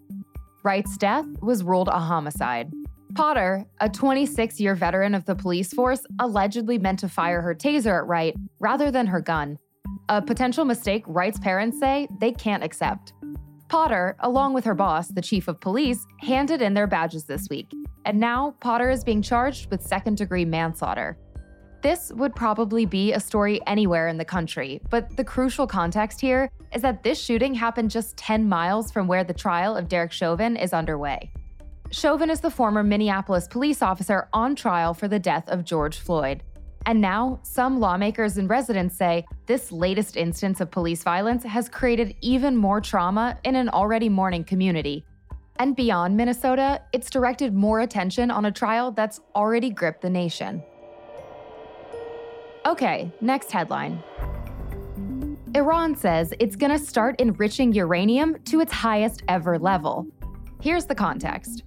Wright's 0.64 0.98
death 0.98 1.26
was 1.42 1.64
ruled 1.64 1.88
a 1.88 1.98
homicide. 1.98 2.70
Potter, 3.16 3.66
a 3.80 3.88
26 3.88 4.60
year 4.60 4.76
veteran 4.76 5.16
of 5.16 5.24
the 5.24 5.36
police 5.36 5.74
force, 5.74 6.02
allegedly 6.20 6.80
meant 6.80 7.00
to 7.00 7.08
fire 7.08 7.42
her 7.42 7.56
taser 7.56 8.00
at 8.00 8.08
Wright 8.08 8.36
rather 8.60 8.92
than 8.92 9.08
her 9.08 9.22
gun. 9.22 9.58
A 10.10 10.22
potential 10.22 10.66
mistake 10.66 11.06
Wright's 11.08 11.40
parents 11.40 11.80
say 11.80 12.10
they 12.20 12.34
can't 12.34 12.66
accept. 12.66 13.14
Potter, 13.70 14.18
along 14.20 14.54
with 14.54 14.66
her 14.66 14.76
boss, 14.76 15.08
the 15.08 15.22
chief 15.22 15.48
of 15.48 15.62
police, 15.62 16.06
handed 16.20 16.62
in 16.62 16.74
their 16.74 16.88
badges 16.88 17.24
this 17.24 17.48
week, 17.50 17.72
and 18.04 18.20
now 18.20 18.54
Potter 18.60 18.90
is 18.90 19.06
being 19.06 19.22
charged 19.22 19.72
with 19.72 19.82
second 19.82 20.18
degree 20.18 20.44
manslaughter. 20.44 21.18
This 21.82 22.12
would 22.14 22.36
probably 22.36 22.86
be 22.86 23.12
a 23.12 23.20
story 23.20 23.60
anywhere 23.66 24.08
in 24.08 24.18
the 24.18 24.26
country, 24.26 24.80
but 24.92 25.18
the 25.18 25.24
crucial 25.24 25.66
context 25.66 26.22
here 26.22 26.52
is 26.76 26.84
that 26.84 27.02
this 27.02 27.20
shooting 27.20 27.56
happened 27.56 27.90
just 27.90 28.16
10 28.18 28.48
miles 28.48 28.92
from 28.92 29.08
where 29.08 29.24
the 29.24 29.34
trial 29.34 29.76
of 29.76 29.88
Derek 29.88 30.12
Chauvin 30.12 30.58
is 30.58 30.74
underway. 30.74 31.32
Chauvin 31.90 32.30
is 32.30 32.40
the 32.40 32.52
former 32.52 32.84
Minneapolis 32.84 33.48
police 33.48 33.82
officer 33.82 34.30
on 34.32 34.56
trial 34.56 34.94
for 34.94 35.08
the 35.08 35.18
death 35.18 35.50
of 35.50 35.66
George 35.66 35.98
Floyd. 35.98 36.44
And 36.86 37.02
now, 37.02 37.40
some 37.42 37.80
lawmakers 37.80 38.38
and 38.38 38.48
residents 38.48 38.96
say 38.96 39.26
this 39.48 39.72
latest 39.72 40.18
instance 40.18 40.62
of 40.62 40.70
police 40.70 41.04
violence 41.04 41.44
has 41.44 41.68
created 41.68 42.16
even 42.22 42.56
more 42.56 42.80
trauma 42.80 43.40
in 43.44 43.56
an 43.56 43.70
already 43.70 44.08
mourning 44.08 44.44
community. 44.44 45.04
And 45.58 45.76
beyond 45.76 46.16
Minnesota, 46.16 46.82
it's 46.94 47.10
directed 47.10 47.56
more 47.56 47.82
attention 47.82 48.30
on 48.30 48.46
a 48.46 48.52
trial 48.52 48.92
that's 48.92 49.20
already 49.36 49.72
gripped 49.72 50.02
the 50.02 50.10
nation. 50.10 50.64
Okay, 52.66 53.12
next 53.22 53.52
headline. 53.52 54.04
Iran 55.56 55.96
says 55.96 56.32
it's 56.40 56.56
going 56.56 56.72
to 56.72 56.78
start 56.78 57.20
enriching 57.20 57.74
uranium 57.74 58.38
to 58.46 58.62
its 58.62 58.72
highest 58.72 59.24
ever 59.28 59.58
level. 59.58 60.06
Here's 60.62 60.86
the 60.86 60.94
context. 60.94 61.64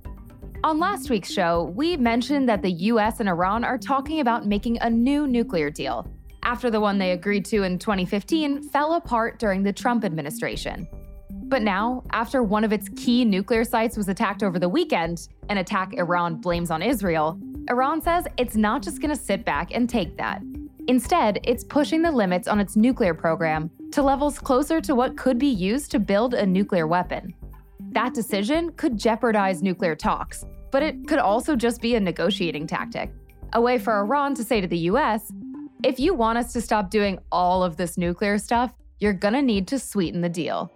On 0.63 0.79
last 0.79 1.11
week's 1.11 1.31
show, 1.31 1.73
we 1.75 1.97
mentioned 1.97 2.49
that 2.49 2.63
the 2.63 2.71
US 2.71 3.19
and 3.19 3.29
Iran 3.29 3.65
are 3.65 3.77
talking 3.77 4.21
about 4.21 4.47
making 4.47 4.79
a 4.79 4.89
new 4.89 5.27
nuclear 5.27 5.69
deal 5.69 6.09
after 6.45 6.71
the 6.71 6.81
one 6.81 6.97
they 6.99 7.11
agreed 7.11 7.45
to 7.47 7.65
in 7.65 7.79
2015 7.79 8.63
fell 8.63 8.95
apart 8.95 9.41
during 9.41 9.65
the 9.65 9.73
Trump 9.73 10.05
administration. 10.05 10.87
But 11.31 11.63
now, 11.63 12.05
after 12.13 12.43
one 12.43 12.63
of 12.63 12.73
its 12.73 12.89
key 12.91 13.25
nuclear 13.25 13.65
sites 13.65 13.97
was 13.97 14.09
attacked 14.09 14.43
over 14.43 14.59
the 14.59 14.69
weekend, 14.69 15.29
an 15.49 15.59
attack 15.59 15.95
Iran 15.95 16.37
blames 16.37 16.71
on 16.71 16.83
Israel, 16.83 17.39
Iran 17.69 18.01
says 18.01 18.27
it's 18.39 18.57
not 18.57 18.83
just 18.83 19.01
going 19.01 19.15
to 19.15 19.21
sit 19.21 19.45
back 19.45 19.75
and 19.75 19.89
take 19.89 20.17
that. 20.19 20.41
Instead, 20.87 21.41
it's 21.45 21.65
pushing 21.65 22.03
the 22.03 22.13
limits 22.13 22.47
on 22.47 22.61
its 22.61 22.77
nuclear 22.77 23.15
program 23.15 23.71
to 23.91 24.03
levels 24.03 24.39
closer 24.39 24.81
to 24.83 24.95
what 24.95 25.17
could 25.17 25.39
be 25.39 25.47
used 25.47 25.91
to 25.91 25.99
build 25.99 26.35
a 26.35 26.45
nuclear 26.45 26.87
weapon. 26.87 27.35
That 27.93 28.13
decision 28.13 28.73
could 28.73 28.99
jeopardize 28.99 29.63
nuclear 29.63 29.95
talks, 29.97 30.45
but 30.71 30.83
it 30.83 31.09
could 31.09 31.21
also 31.21 31.57
just 31.57 31.81
be 31.81 31.95
a 31.95 32.01
negotiating 32.01 32.67
tactic. 32.67 33.13
A 33.55 33.61
way 33.61 33.79
for 33.79 33.99
Iran 33.99 34.35
to 34.35 34.45
say 34.45 34.61
to 34.61 34.67
the 34.67 34.91
US, 34.91 35.33
if 35.83 35.99
you 35.99 36.13
want 36.13 36.39
us 36.39 36.53
to 36.53 36.61
stop 36.61 36.91
doing 36.91 37.19
all 37.33 37.63
of 37.63 37.77
this 37.77 37.97
nuclear 37.97 38.37
stuff, 38.37 38.75
you're 39.01 39.13
gonna 39.13 39.43
need 39.43 39.67
to 39.69 39.79
sweeten 39.79 40.21
the 40.21 40.29
deal. 40.29 40.71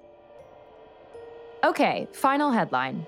Okay, 1.64 2.08
final 2.12 2.50
headline. 2.50 3.04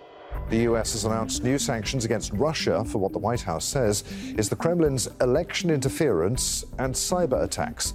The 0.48 0.58
US 0.68 0.92
has 0.92 1.04
announced 1.04 1.44
new 1.44 1.58
sanctions 1.58 2.04
against 2.04 2.32
Russia 2.32 2.84
for 2.84 2.98
what 2.98 3.12
the 3.12 3.18
White 3.18 3.40
House 3.40 3.64
says 3.64 4.04
is 4.36 4.48
the 4.48 4.56
Kremlin's 4.56 5.08
election 5.20 5.70
interference 5.70 6.64
and 6.78 6.94
cyber 6.94 7.44
attacks. 7.44 7.94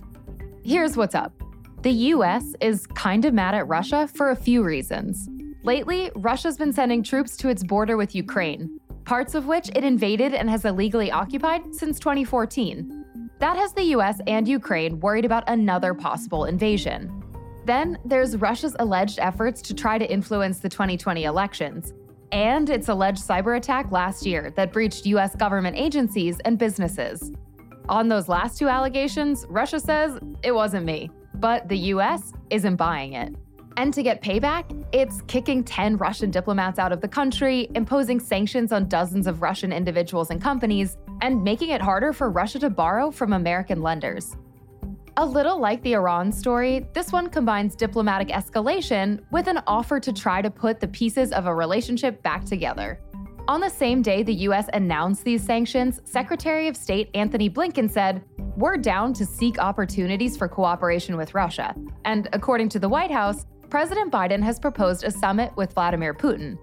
Here's 0.63 0.95
what's 0.95 1.15
up 1.15 1.33
the 1.81 1.91
US 1.91 2.55
is 2.61 2.87
kind 2.87 3.25
of 3.25 3.33
mad 3.33 3.53
at 3.53 3.67
Russia 3.67 4.07
for 4.07 4.31
a 4.31 4.35
few 4.35 4.63
reasons. 4.63 5.29
Lately, 5.63 6.09
Russia's 6.15 6.57
been 6.57 6.73
sending 6.73 7.03
troops 7.03 7.37
to 7.37 7.49
its 7.49 7.63
border 7.63 7.97
with 7.97 8.15
Ukraine, 8.15 8.79
parts 9.03 9.35
of 9.35 9.45
which 9.45 9.69
it 9.75 9.83
invaded 9.83 10.33
and 10.33 10.49
has 10.49 10.65
illegally 10.65 11.11
occupied 11.11 11.75
since 11.75 11.99
2014. 11.99 13.05
That 13.39 13.57
has 13.57 13.73
the 13.73 13.83
US 13.95 14.19
and 14.27 14.47
Ukraine 14.47 14.99
worried 14.99 15.25
about 15.25 15.43
another 15.47 15.93
possible 15.93 16.45
invasion. 16.45 17.21
Then 17.65 17.97
there's 18.05 18.37
Russia's 18.37 18.75
alleged 18.79 19.19
efforts 19.19 19.61
to 19.63 19.73
try 19.73 19.97
to 19.97 20.09
influence 20.09 20.59
the 20.59 20.69
2020 20.69 21.25
elections, 21.25 21.93
and 22.31 22.69
its 22.69 22.89
alleged 22.89 23.21
cyber 23.21 23.57
attack 23.57 23.91
last 23.91 24.25
year 24.25 24.51
that 24.55 24.73
breached 24.73 25.05
US 25.05 25.35
government 25.35 25.77
agencies 25.77 26.39
and 26.45 26.57
businesses. 26.57 27.31
On 27.89 28.07
those 28.07 28.27
last 28.27 28.57
two 28.57 28.67
allegations, 28.67 29.45
Russia 29.49 29.79
says 29.79 30.19
it 30.43 30.51
wasn't 30.51 30.85
me, 30.85 31.09
but 31.35 31.67
the 31.69 31.77
US 31.93 32.33
isn't 32.49 32.75
buying 32.75 33.13
it. 33.13 33.35
And 33.77 33.93
to 33.93 34.01
get 34.01 34.21
payback, 34.21 34.85
it's 34.93 35.21
kicking 35.27 35.63
10 35.63 35.97
Russian 35.97 36.31
diplomats 36.31 36.79
out 36.79 36.91
of 36.91 37.01
the 37.01 37.07
country, 37.07 37.69
imposing 37.75 38.19
sanctions 38.19 38.71
on 38.71 38.87
dozens 38.87 39.27
of 39.27 39.41
Russian 39.41 39.73
individuals 39.73 40.29
and 40.29 40.41
companies, 40.41 40.97
and 41.21 41.43
making 41.43 41.69
it 41.69 41.81
harder 41.81 42.13
for 42.13 42.29
Russia 42.29 42.59
to 42.59 42.69
borrow 42.69 43.11
from 43.11 43.33
American 43.33 43.81
lenders. 43.81 44.37
A 45.17 45.25
little 45.25 45.57
like 45.57 45.81
the 45.81 45.93
Iran 45.93 46.29
story, 46.29 46.89
this 46.91 47.13
one 47.13 47.29
combines 47.29 47.73
diplomatic 47.77 48.27
escalation 48.27 49.21
with 49.31 49.47
an 49.47 49.61
offer 49.65 49.97
to 49.97 50.11
try 50.11 50.41
to 50.41 50.51
put 50.51 50.81
the 50.81 50.89
pieces 50.89 51.31
of 51.31 51.45
a 51.45 51.55
relationship 51.55 52.21
back 52.21 52.43
together. 52.43 52.99
On 53.47 53.61
the 53.61 53.69
same 53.69 54.01
day 54.01 54.23
the 54.23 54.33
US 54.49 54.67
announced 54.73 55.23
these 55.23 55.41
sanctions, 55.41 56.01
Secretary 56.03 56.67
of 56.67 56.75
State 56.75 57.11
Antony 57.13 57.49
Blinken 57.49 57.89
said, 57.89 58.25
We're 58.57 58.75
down 58.75 59.13
to 59.13 59.25
seek 59.25 59.57
opportunities 59.57 60.35
for 60.35 60.49
cooperation 60.49 61.15
with 61.15 61.33
Russia. 61.33 61.73
And 62.03 62.27
according 62.33 62.67
to 62.69 62.79
the 62.79 62.89
White 62.89 63.11
House, 63.11 63.45
President 63.69 64.11
Biden 64.11 64.43
has 64.43 64.59
proposed 64.59 65.05
a 65.05 65.11
summit 65.11 65.55
with 65.55 65.73
Vladimir 65.73 66.13
Putin. 66.13 66.57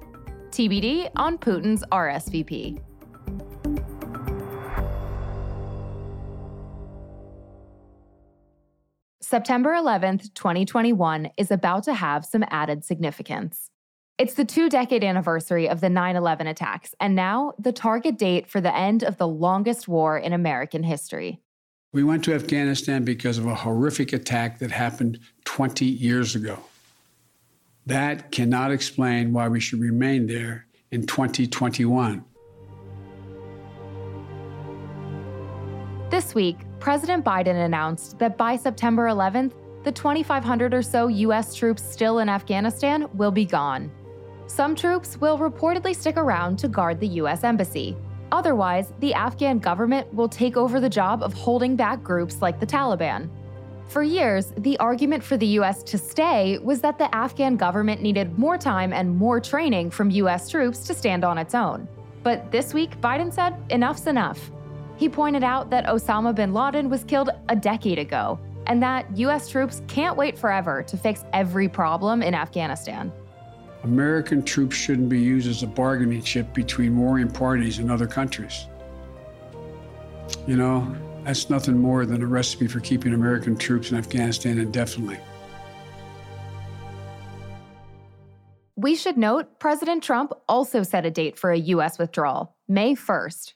TBD 0.50 1.08
on 1.16 1.38
Putin's 1.38 1.82
RSVP. 1.90 2.82
September 9.22 9.70
11th, 9.70 10.34
2021 10.34 11.30
is 11.36 11.52
about 11.52 11.84
to 11.84 11.94
have 11.94 12.24
some 12.24 12.44
added 12.48 12.84
significance. 12.84 13.70
It's 14.18 14.34
the 14.34 14.44
two 14.44 14.68
decade 14.68 15.04
anniversary 15.04 15.68
of 15.68 15.80
the 15.80 15.88
9 15.88 16.16
11 16.16 16.48
attacks, 16.48 16.92
and 16.98 17.14
now 17.14 17.52
the 17.56 17.70
target 17.70 18.18
date 18.18 18.50
for 18.50 18.60
the 18.60 18.74
end 18.74 19.04
of 19.04 19.18
the 19.18 19.28
longest 19.28 19.86
war 19.86 20.18
in 20.18 20.32
American 20.32 20.82
history. 20.82 21.40
We 21.92 22.02
went 22.02 22.24
to 22.24 22.34
Afghanistan 22.34 23.04
because 23.04 23.38
of 23.38 23.46
a 23.46 23.54
horrific 23.54 24.12
attack 24.12 24.58
that 24.58 24.72
happened 24.72 25.20
20 25.44 25.84
years 25.84 26.34
ago. 26.34 26.58
That 27.86 28.32
cannot 28.32 28.72
explain 28.72 29.32
why 29.32 29.46
we 29.46 29.60
should 29.60 29.80
remain 29.80 30.26
there 30.26 30.66
in 30.90 31.06
2021. 31.06 32.24
This 36.32 36.36
week, 36.36 36.60
President 36.80 37.26
Biden 37.26 37.62
announced 37.62 38.18
that 38.18 38.38
by 38.38 38.56
September 38.56 39.08
11th, 39.08 39.52
the 39.84 39.92
2,500 39.92 40.72
or 40.72 40.80
so 40.80 41.08
U.S. 41.08 41.54
troops 41.54 41.82
still 41.82 42.20
in 42.20 42.30
Afghanistan 42.30 43.06
will 43.12 43.30
be 43.30 43.44
gone. 43.44 43.90
Some 44.46 44.74
troops 44.74 45.20
will 45.20 45.36
reportedly 45.36 45.94
stick 45.94 46.16
around 46.16 46.58
to 46.60 46.68
guard 46.68 47.00
the 47.00 47.08
U.S. 47.20 47.44
Embassy. 47.44 47.98
Otherwise, 48.32 48.94
the 49.00 49.12
Afghan 49.12 49.58
government 49.58 50.10
will 50.14 50.26
take 50.26 50.56
over 50.56 50.80
the 50.80 50.88
job 50.88 51.22
of 51.22 51.34
holding 51.34 51.76
back 51.76 52.02
groups 52.02 52.40
like 52.40 52.58
the 52.58 52.66
Taliban. 52.66 53.28
For 53.88 54.02
years, 54.02 54.54
the 54.56 54.78
argument 54.78 55.22
for 55.22 55.36
the 55.36 55.58
US 55.58 55.82
to 55.82 55.98
stay 55.98 56.56
was 56.62 56.80
that 56.80 56.96
the 56.96 57.14
Afghan 57.14 57.58
government 57.58 58.00
needed 58.00 58.38
more 58.38 58.56
time 58.56 58.94
and 58.94 59.14
more 59.14 59.38
training 59.38 59.90
from 59.90 60.10
US 60.10 60.48
troops 60.48 60.86
to 60.86 60.94
stand 60.94 61.24
on 61.24 61.36
its 61.36 61.54
own. 61.54 61.86
But 62.22 62.50
this 62.50 62.72
week, 62.72 62.98
Biden 63.02 63.30
said 63.30 63.54
enough's 63.68 64.06
enough. 64.06 64.50
He 65.02 65.08
pointed 65.08 65.42
out 65.42 65.68
that 65.70 65.86
Osama 65.86 66.32
bin 66.32 66.54
Laden 66.54 66.88
was 66.88 67.02
killed 67.02 67.30
a 67.48 67.56
decade 67.56 67.98
ago, 67.98 68.38
and 68.68 68.80
that 68.84 69.04
US 69.18 69.48
troops 69.48 69.82
can't 69.88 70.16
wait 70.16 70.38
forever 70.38 70.84
to 70.84 70.96
fix 70.96 71.24
every 71.32 71.68
problem 71.68 72.22
in 72.22 72.36
Afghanistan. 72.36 73.10
American 73.82 74.44
troops 74.44 74.76
shouldn't 74.76 75.08
be 75.08 75.18
used 75.18 75.48
as 75.48 75.64
a 75.64 75.66
bargaining 75.66 76.22
chip 76.22 76.54
between 76.54 76.96
warring 76.96 77.28
parties 77.28 77.80
in 77.80 77.90
other 77.90 78.06
countries. 78.06 78.68
You 80.46 80.56
know, 80.56 80.94
that's 81.24 81.50
nothing 81.50 81.78
more 81.78 82.06
than 82.06 82.22
a 82.22 82.26
recipe 82.26 82.68
for 82.68 82.78
keeping 82.78 83.12
American 83.12 83.56
troops 83.56 83.90
in 83.90 83.98
Afghanistan 83.98 84.56
indefinitely. 84.56 85.18
We 88.76 88.94
should 88.94 89.16
note 89.16 89.58
President 89.58 90.04
Trump 90.04 90.32
also 90.48 90.84
set 90.84 91.04
a 91.04 91.10
date 91.10 91.36
for 91.36 91.50
a 91.50 91.58
U.S. 91.58 91.98
withdrawal, 91.98 92.54
May 92.68 92.94
1st. 92.94 93.54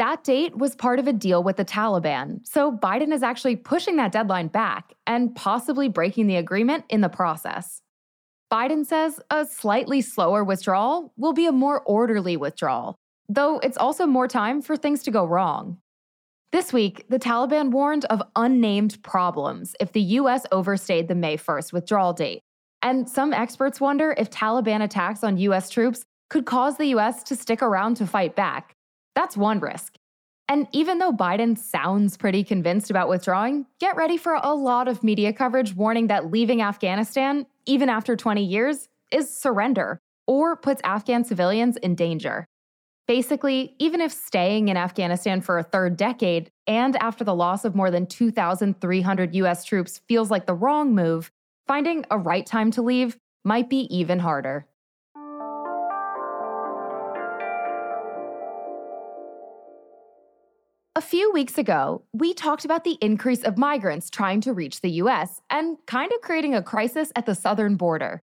That 0.00 0.24
date 0.24 0.56
was 0.56 0.74
part 0.74 0.98
of 0.98 1.06
a 1.06 1.12
deal 1.12 1.42
with 1.42 1.58
the 1.58 1.64
Taliban, 1.64 2.40
so 2.48 2.72
Biden 2.72 3.12
is 3.12 3.22
actually 3.22 3.56
pushing 3.56 3.96
that 3.96 4.12
deadline 4.12 4.48
back 4.48 4.94
and 5.06 5.36
possibly 5.36 5.88
breaking 5.88 6.26
the 6.26 6.36
agreement 6.36 6.86
in 6.88 7.02
the 7.02 7.10
process. 7.10 7.82
Biden 8.50 8.86
says 8.86 9.20
a 9.28 9.44
slightly 9.44 10.00
slower 10.00 10.42
withdrawal 10.42 11.12
will 11.18 11.34
be 11.34 11.44
a 11.44 11.52
more 11.52 11.82
orderly 11.82 12.38
withdrawal, 12.38 12.96
though 13.28 13.58
it's 13.58 13.76
also 13.76 14.06
more 14.06 14.26
time 14.26 14.62
for 14.62 14.74
things 14.74 15.02
to 15.02 15.10
go 15.10 15.26
wrong. 15.26 15.76
This 16.50 16.72
week, 16.72 17.04
the 17.10 17.18
Taliban 17.18 17.70
warned 17.70 18.06
of 18.06 18.22
unnamed 18.34 19.02
problems 19.02 19.76
if 19.80 19.92
the 19.92 20.00
U.S. 20.00 20.46
overstayed 20.50 21.08
the 21.08 21.14
May 21.14 21.36
1st 21.36 21.74
withdrawal 21.74 22.14
date. 22.14 22.40
And 22.80 23.06
some 23.06 23.34
experts 23.34 23.82
wonder 23.82 24.14
if 24.16 24.30
Taliban 24.30 24.82
attacks 24.82 25.22
on 25.22 25.36
U.S. 25.36 25.68
troops 25.68 26.06
could 26.30 26.46
cause 26.46 26.78
the 26.78 26.86
U.S. 26.86 27.22
to 27.24 27.36
stick 27.36 27.60
around 27.60 27.98
to 27.98 28.06
fight 28.06 28.34
back. 28.34 28.74
That's 29.20 29.36
one 29.36 29.60
risk. 29.60 29.96
And 30.48 30.66
even 30.72 30.96
though 30.96 31.12
Biden 31.12 31.58
sounds 31.58 32.16
pretty 32.16 32.42
convinced 32.42 32.88
about 32.88 33.10
withdrawing, 33.10 33.66
get 33.78 33.94
ready 33.94 34.16
for 34.16 34.32
a 34.32 34.54
lot 34.54 34.88
of 34.88 35.04
media 35.04 35.30
coverage 35.30 35.76
warning 35.76 36.06
that 36.06 36.30
leaving 36.30 36.62
Afghanistan, 36.62 37.44
even 37.66 37.90
after 37.90 38.16
20 38.16 38.42
years, 38.42 38.88
is 39.12 39.28
surrender 39.28 40.00
or 40.26 40.56
puts 40.56 40.80
Afghan 40.84 41.22
civilians 41.22 41.76
in 41.76 41.94
danger. 41.94 42.46
Basically, 43.06 43.76
even 43.78 44.00
if 44.00 44.10
staying 44.10 44.68
in 44.68 44.78
Afghanistan 44.78 45.42
for 45.42 45.58
a 45.58 45.64
third 45.64 45.98
decade 45.98 46.50
and 46.66 46.96
after 46.96 47.22
the 47.22 47.34
loss 47.34 47.66
of 47.66 47.74
more 47.74 47.90
than 47.90 48.06
2,300 48.06 49.34
US 49.34 49.64
troops 49.66 50.00
feels 50.08 50.30
like 50.30 50.46
the 50.46 50.54
wrong 50.54 50.94
move, 50.94 51.30
finding 51.68 52.06
a 52.10 52.16
right 52.16 52.46
time 52.46 52.70
to 52.70 52.80
leave 52.80 53.18
might 53.44 53.68
be 53.68 53.80
even 53.94 54.20
harder. 54.20 54.66
A 61.00 61.02
few 61.02 61.32
weeks 61.32 61.56
ago, 61.56 62.02
we 62.12 62.34
talked 62.34 62.66
about 62.66 62.84
the 62.84 62.98
increase 63.00 63.42
of 63.42 63.56
migrants 63.56 64.10
trying 64.10 64.42
to 64.42 64.52
reach 64.52 64.82
the 64.82 64.90
US 65.04 65.40
and 65.48 65.78
kind 65.86 66.12
of 66.12 66.20
creating 66.20 66.54
a 66.54 66.62
crisis 66.62 67.10
at 67.16 67.24
the 67.24 67.34
southern 67.34 67.76
border. 67.76 68.20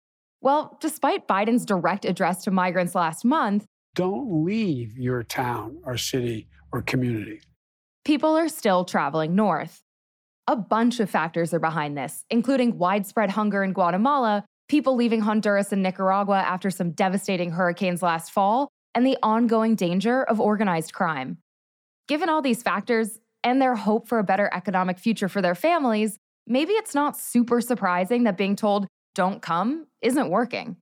Well, 0.41 0.79
despite 0.81 1.27
Biden's 1.27 1.67
direct 1.67 2.05
address 2.05 2.45
to 2.45 2.53
migrants 2.53 2.95
last 2.95 3.25
month, 3.25 3.67
don't 3.97 4.45
leave 4.45 4.97
your 4.97 5.25
town 5.25 5.79
or 5.85 5.97
city 5.97 6.47
or 6.71 6.81
community. 6.81 7.41
People 8.05 8.37
are 8.37 8.49
still 8.49 8.85
traveling 8.85 9.35
north. 9.35 9.83
A 10.47 10.55
bunch 10.55 11.01
of 11.01 11.11
factors 11.11 11.53
are 11.53 11.59
behind 11.59 11.99
this, 11.99 12.25
including 12.31 12.79
widespread 12.79 13.31
hunger 13.31 13.65
in 13.65 13.73
Guatemala, 13.73 14.45
people 14.69 14.95
leaving 14.95 15.23
Honduras 15.23 15.73
and 15.73 15.83
Nicaragua 15.83 16.39
after 16.39 16.71
some 16.71 16.93
devastating 16.93 17.51
hurricanes 17.51 18.01
last 18.01 18.31
fall, 18.31 18.69
and 18.95 19.05
the 19.05 19.19
ongoing 19.25 19.75
danger 19.75 20.23
of 20.23 20.39
organized 20.39 20.93
crime. 20.93 21.39
Given 22.11 22.29
all 22.29 22.43
these 22.43 22.61
factors 22.61 23.21
and 23.45 23.63
their 23.63 23.77
hope 23.77 24.09
for 24.09 24.19
a 24.19 24.25
better 24.25 24.51
economic 24.53 24.99
future 24.99 25.29
for 25.29 25.41
their 25.41 25.55
families, 25.55 26.19
maybe 26.45 26.73
it's 26.73 26.93
not 26.93 27.17
super 27.17 27.61
surprising 27.61 28.25
that 28.25 28.37
being 28.37 28.57
told, 28.57 28.89
don't 29.15 29.41
come, 29.41 29.87
isn't 30.03 30.29
working. 30.29 30.77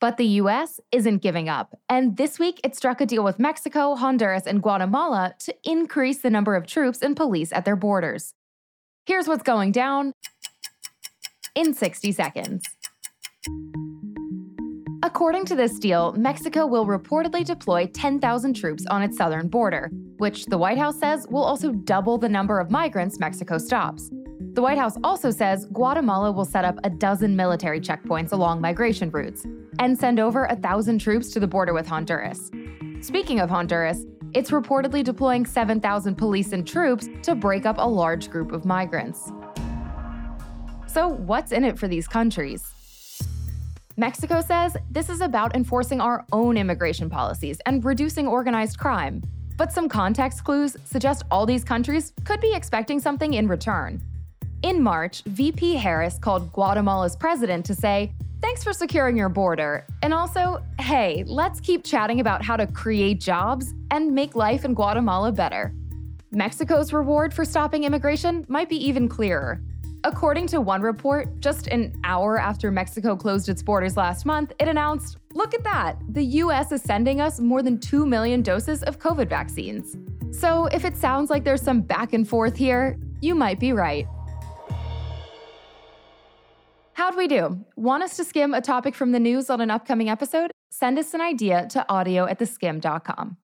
But 0.00 0.16
the 0.16 0.24
US 0.40 0.80
isn't 0.90 1.18
giving 1.18 1.50
up. 1.50 1.78
And 1.90 2.16
this 2.16 2.38
week, 2.38 2.62
it 2.64 2.74
struck 2.74 3.02
a 3.02 3.04
deal 3.04 3.22
with 3.22 3.38
Mexico, 3.38 3.94
Honduras, 3.94 4.46
and 4.46 4.62
Guatemala 4.62 5.34
to 5.40 5.54
increase 5.64 6.20
the 6.22 6.30
number 6.30 6.54
of 6.54 6.66
troops 6.66 7.02
and 7.02 7.14
police 7.14 7.52
at 7.52 7.66
their 7.66 7.76
borders. 7.76 8.32
Here's 9.04 9.28
what's 9.28 9.42
going 9.42 9.72
down 9.72 10.14
in 11.54 11.74
60 11.74 12.10
seconds. 12.12 12.64
According 15.02 15.44
to 15.46 15.54
this 15.54 15.78
deal, 15.78 16.12
Mexico 16.12 16.66
will 16.66 16.86
reportedly 16.86 17.44
deploy 17.44 17.86
10,000 17.86 18.54
troops 18.54 18.86
on 18.86 19.02
its 19.02 19.18
southern 19.18 19.48
border, 19.48 19.90
which 20.20 20.44
the 20.46 20.58
White 20.58 20.76
House 20.76 20.98
says 20.98 21.26
will 21.30 21.42
also 21.42 21.72
double 21.72 22.18
the 22.18 22.28
number 22.28 22.60
of 22.60 22.70
migrants 22.70 23.18
Mexico 23.18 23.56
stops. 23.56 24.10
The 24.52 24.60
White 24.60 24.76
House 24.76 24.96
also 25.02 25.30
says 25.30 25.64
Guatemala 25.72 26.30
will 26.30 26.44
set 26.44 26.64
up 26.64 26.78
a 26.84 26.90
dozen 26.90 27.34
military 27.34 27.80
checkpoints 27.80 28.32
along 28.32 28.60
migration 28.60 29.10
routes 29.10 29.46
and 29.78 29.98
send 29.98 30.20
over 30.20 30.44
a 30.44 30.56
thousand 30.56 30.98
troops 30.98 31.30
to 31.30 31.40
the 31.40 31.46
border 31.46 31.72
with 31.72 31.86
Honduras. 31.86 32.50
Speaking 33.00 33.40
of 33.40 33.48
Honduras, 33.48 34.04
it's 34.34 34.50
reportedly 34.50 35.02
deploying 35.02 35.46
7,000 35.46 36.14
police 36.16 36.52
and 36.52 36.68
troops 36.68 37.08
to 37.22 37.34
break 37.34 37.64
up 37.64 37.76
a 37.78 37.88
large 37.88 38.28
group 38.28 38.52
of 38.52 38.66
migrants. 38.66 39.32
So, 40.86 41.08
what's 41.08 41.50
in 41.50 41.64
it 41.64 41.78
for 41.78 41.88
these 41.88 42.06
countries? 42.06 42.74
Mexico 43.96 44.42
says 44.42 44.76
this 44.90 45.08
is 45.08 45.20
about 45.22 45.54
enforcing 45.54 46.00
our 46.00 46.26
own 46.32 46.56
immigration 46.56 47.08
policies 47.08 47.58
and 47.64 47.84
reducing 47.84 48.26
organized 48.26 48.78
crime. 48.78 49.22
But 49.60 49.72
some 49.72 49.90
context 49.90 50.42
clues 50.42 50.74
suggest 50.86 51.24
all 51.30 51.44
these 51.44 51.64
countries 51.64 52.14
could 52.24 52.40
be 52.40 52.54
expecting 52.54 52.98
something 52.98 53.34
in 53.34 53.46
return. 53.46 54.00
In 54.62 54.82
March, 54.82 55.20
VP 55.24 55.74
Harris 55.74 56.16
called 56.18 56.50
Guatemala's 56.54 57.14
president 57.14 57.66
to 57.66 57.74
say, 57.74 58.10
Thanks 58.40 58.64
for 58.64 58.72
securing 58.72 59.18
your 59.18 59.28
border. 59.28 59.84
And 60.00 60.14
also, 60.14 60.62
hey, 60.80 61.24
let's 61.26 61.60
keep 61.60 61.84
chatting 61.84 62.20
about 62.20 62.42
how 62.42 62.56
to 62.56 62.66
create 62.68 63.20
jobs 63.20 63.74
and 63.90 64.14
make 64.14 64.34
life 64.34 64.64
in 64.64 64.72
Guatemala 64.72 65.30
better. 65.30 65.74
Mexico's 66.30 66.94
reward 66.94 67.34
for 67.34 67.44
stopping 67.44 67.84
immigration 67.84 68.46
might 68.48 68.70
be 68.70 68.82
even 68.82 69.10
clearer. 69.10 69.60
According 70.04 70.46
to 70.48 70.62
one 70.62 70.80
report, 70.80 71.40
just 71.40 71.66
an 71.66 71.92
hour 72.04 72.38
after 72.38 72.70
Mexico 72.70 73.16
closed 73.16 73.50
its 73.50 73.62
borders 73.62 73.98
last 73.98 74.24
month, 74.24 74.52
it 74.58 74.66
announced 74.66 75.18
Look 75.34 75.54
at 75.54 75.62
that! 75.64 75.96
The 76.08 76.24
US 76.24 76.72
is 76.72 76.82
sending 76.82 77.20
us 77.20 77.38
more 77.38 77.62
than 77.62 77.78
2 77.78 78.06
million 78.06 78.42
doses 78.42 78.82
of 78.82 78.98
COVID 78.98 79.28
vaccines. 79.28 79.96
So 80.32 80.66
if 80.66 80.84
it 80.84 80.96
sounds 80.96 81.28
like 81.28 81.44
there's 81.44 81.60
some 81.60 81.82
back 81.82 82.14
and 82.14 82.26
forth 82.26 82.56
here, 82.56 82.98
you 83.20 83.34
might 83.34 83.60
be 83.60 83.72
right. 83.72 84.06
How'd 86.94 87.16
we 87.16 87.28
do? 87.28 87.64
Want 87.76 88.02
us 88.02 88.16
to 88.16 88.24
skim 88.24 88.54
a 88.54 88.60
topic 88.60 88.94
from 88.94 89.12
the 89.12 89.20
news 89.20 89.50
on 89.50 89.60
an 89.60 89.70
upcoming 89.70 90.08
episode? 90.08 90.50
Send 90.70 90.98
us 90.98 91.12
an 91.14 91.20
idea 91.20 91.66
to 91.70 91.84
audio 91.90 92.26
at 92.26 92.38
theskimm.com. 92.38 93.36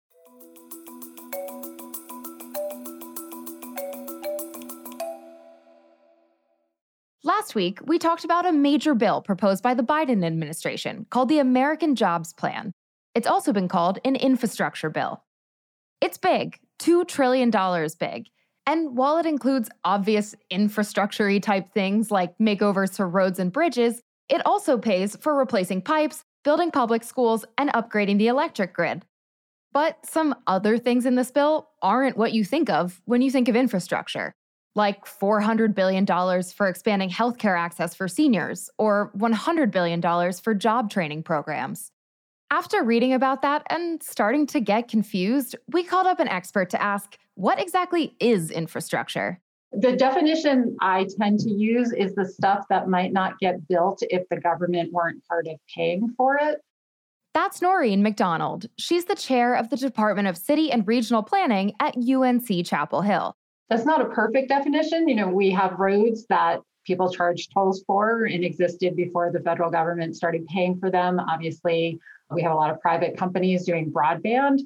Last 7.46 7.54
week, 7.54 7.78
we 7.86 8.00
talked 8.00 8.24
about 8.24 8.44
a 8.44 8.50
major 8.50 8.92
bill 8.92 9.22
proposed 9.22 9.62
by 9.62 9.72
the 9.72 9.84
Biden 9.84 10.24
administration 10.24 11.06
called 11.10 11.28
the 11.28 11.38
American 11.38 11.94
Jobs 11.94 12.32
Plan. 12.32 12.72
It's 13.14 13.28
also 13.28 13.52
been 13.52 13.68
called 13.68 14.00
an 14.04 14.16
infrastructure 14.16 14.90
bill. 14.90 15.22
It's 16.00 16.18
big, 16.18 16.58
$2 16.80 17.06
trillion 17.06 17.52
big, 18.00 18.26
and 18.66 18.96
while 18.96 19.18
it 19.18 19.26
includes 19.26 19.70
obvious 19.84 20.34
infrastructure 20.50 21.38
type 21.38 21.72
things 21.72 22.10
like 22.10 22.36
makeovers 22.38 22.96
to 22.96 23.04
roads 23.04 23.38
and 23.38 23.52
bridges, 23.52 24.00
it 24.28 24.44
also 24.44 24.76
pays 24.76 25.14
for 25.14 25.32
replacing 25.32 25.82
pipes, 25.82 26.24
building 26.42 26.72
public 26.72 27.04
schools, 27.04 27.44
and 27.58 27.72
upgrading 27.74 28.18
the 28.18 28.26
electric 28.26 28.74
grid. 28.74 29.04
But 29.72 30.04
some 30.04 30.34
other 30.48 30.78
things 30.78 31.06
in 31.06 31.14
this 31.14 31.30
bill 31.30 31.68
aren't 31.80 32.16
what 32.16 32.32
you 32.32 32.44
think 32.44 32.68
of 32.68 33.00
when 33.04 33.22
you 33.22 33.30
think 33.30 33.46
of 33.46 33.54
infrastructure, 33.54 34.34
like 34.76 35.04
$400 35.06 35.74
billion 35.74 36.06
for 36.06 36.68
expanding 36.68 37.10
healthcare 37.10 37.58
access 37.58 37.94
for 37.94 38.06
seniors, 38.06 38.70
or 38.78 39.10
$100 39.16 39.70
billion 39.72 40.32
for 40.34 40.54
job 40.54 40.90
training 40.90 41.22
programs. 41.22 41.90
After 42.50 42.84
reading 42.84 43.12
about 43.12 43.42
that 43.42 43.66
and 43.70 44.00
starting 44.02 44.46
to 44.48 44.60
get 44.60 44.86
confused, 44.86 45.56
we 45.72 45.82
called 45.82 46.06
up 46.06 46.20
an 46.20 46.28
expert 46.28 46.70
to 46.70 46.80
ask 46.80 47.18
what 47.34 47.60
exactly 47.60 48.14
is 48.20 48.50
infrastructure? 48.50 49.40
The 49.72 49.96
definition 49.96 50.76
I 50.80 51.06
tend 51.18 51.40
to 51.40 51.50
use 51.50 51.92
is 51.92 52.14
the 52.14 52.24
stuff 52.24 52.64
that 52.70 52.88
might 52.88 53.12
not 53.12 53.38
get 53.40 53.66
built 53.66 53.98
if 54.02 54.28
the 54.30 54.40
government 54.40 54.92
weren't 54.92 55.26
part 55.26 55.48
of 55.48 55.58
paying 55.74 56.14
for 56.16 56.38
it. 56.40 56.60
That's 57.34 57.60
Noreen 57.60 58.02
McDonald. 58.02 58.66
She's 58.78 59.04
the 59.04 59.16
chair 59.16 59.54
of 59.54 59.68
the 59.68 59.76
Department 59.76 60.28
of 60.28 60.38
City 60.38 60.70
and 60.70 60.86
Regional 60.86 61.22
Planning 61.22 61.74
at 61.80 61.96
UNC 61.96 62.64
Chapel 62.64 63.02
Hill. 63.02 63.36
That's 63.68 63.84
not 63.84 64.00
a 64.00 64.06
perfect 64.06 64.48
definition. 64.48 65.08
You 65.08 65.16
know, 65.16 65.28
we 65.28 65.50
have 65.50 65.78
roads 65.78 66.26
that 66.28 66.60
people 66.84 67.10
charge 67.10 67.48
tolls 67.52 67.82
for 67.86 68.24
and 68.24 68.44
existed 68.44 68.94
before 68.94 69.32
the 69.32 69.40
federal 69.40 69.70
government 69.70 70.16
started 70.16 70.46
paying 70.46 70.78
for 70.78 70.90
them. 70.90 71.18
Obviously, 71.18 71.98
we 72.30 72.42
have 72.42 72.52
a 72.52 72.54
lot 72.54 72.70
of 72.70 72.80
private 72.80 73.16
companies 73.16 73.64
doing 73.64 73.92
broadband, 73.92 74.60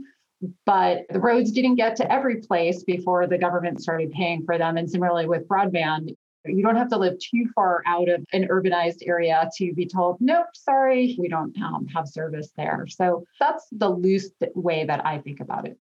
but 0.67 1.07
the 1.09 1.19
roads 1.19 1.51
didn't 1.53 1.77
get 1.77 1.97
to 1.97 2.13
every 2.13 2.37
place 2.37 2.85
before 2.85 3.27
the 3.27 3.39
government 3.39 3.81
started 3.81 4.11
paying 4.13 4.45
for 4.45 4.59
them. 4.59 4.77
And 4.77 4.91
similarly 4.91 5.27
with 5.27 5.49
broadband, 5.49 6.15
you 6.45 6.63
don't 6.63 6.77
have 6.77 6.89
to 6.89 6.97
live 6.97 7.19
too 7.19 7.47
far 7.55 7.83
out 7.87 8.09
of 8.09 8.25
an 8.33 8.49
urbanized 8.49 9.07
area 9.07 9.49
to 9.57 9.73
be 9.75 9.87
told, 9.87 10.19
nope, 10.21 10.47
sorry, 10.55 11.17
we 11.19 11.29
don't 11.29 11.57
um, 11.63 11.87
have 11.95 12.09
service 12.09 12.51
there. 12.57 12.87
So 12.89 13.25
that's 13.39 13.67
the 13.73 13.89
loose 13.89 14.31
way 14.55 14.85
that 14.85 15.05
I 15.05 15.19
think 15.19 15.41
about 15.41 15.67
it. 15.67 15.79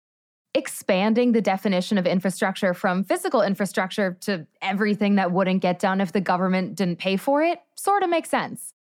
Expanding 0.55 1.33
the 1.33 1.41
definition 1.41 1.97
of 1.97 2.07
infrastructure 2.07 2.73
from 2.73 3.03
physical 3.03 3.41
infrastructure 3.41 4.17
to 4.21 4.47
everything 4.61 5.15
that 5.15 5.33
wouldn't 5.33 5.61
get 5.61 5.79
done 5.79 5.99
if 5.99 6.13
the 6.13 6.21
government 6.21 6.75
didn't 6.75 6.97
pay 6.97 7.17
for 7.17 7.43
it 7.43 7.59
sort 7.75 8.03
of 8.03 8.09
makes 8.09 8.29
sense. 8.29 8.73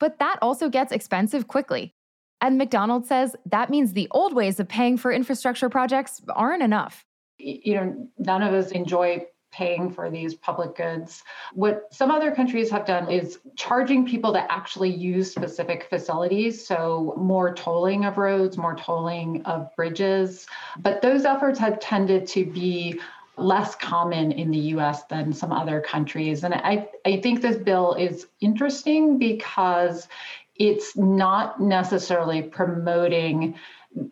But 0.00 0.18
that 0.20 0.38
also 0.40 0.70
gets 0.70 0.90
expensive 0.90 1.46
quickly. 1.46 1.94
And 2.40 2.56
McDonald 2.56 3.04
says 3.04 3.36
that 3.44 3.68
means 3.68 3.92
the 3.92 4.08
old 4.10 4.34
ways 4.34 4.58
of 4.58 4.68
paying 4.68 4.96
for 4.96 5.12
infrastructure 5.12 5.68
projects 5.68 6.22
aren't 6.30 6.62
enough. 6.62 7.04
You 7.38 7.74
know, 7.74 8.08
none 8.18 8.42
of 8.42 8.54
us 8.54 8.70
enjoy 8.70 9.26
paying 9.50 9.90
for 9.90 10.10
these 10.10 10.34
public 10.34 10.76
goods. 10.76 11.22
What 11.54 11.92
some 11.92 12.10
other 12.10 12.34
countries 12.34 12.70
have 12.70 12.86
done 12.86 13.10
is 13.10 13.38
charging 13.56 14.06
people 14.06 14.32
to 14.32 14.52
actually 14.52 14.90
use 14.90 15.30
specific 15.30 15.88
facilities. 15.88 16.66
So, 16.66 17.14
more 17.16 17.54
tolling 17.54 18.04
of 18.04 18.18
roads, 18.18 18.56
more 18.56 18.76
tolling 18.76 19.42
of 19.44 19.74
bridges. 19.76 20.46
But 20.78 21.02
those 21.02 21.24
efforts 21.24 21.58
have 21.58 21.80
tended 21.80 22.26
to 22.28 22.44
be 22.44 23.00
less 23.36 23.74
common 23.76 24.32
in 24.32 24.50
the 24.50 24.58
US 24.58 25.04
than 25.04 25.32
some 25.32 25.52
other 25.52 25.80
countries. 25.80 26.44
And 26.44 26.54
I, 26.54 26.88
I 27.04 27.20
think 27.20 27.40
this 27.40 27.56
bill 27.56 27.94
is 27.94 28.26
interesting 28.40 29.18
because 29.18 30.08
it's 30.56 30.96
not 30.96 31.60
necessarily 31.60 32.42
promoting 32.42 33.54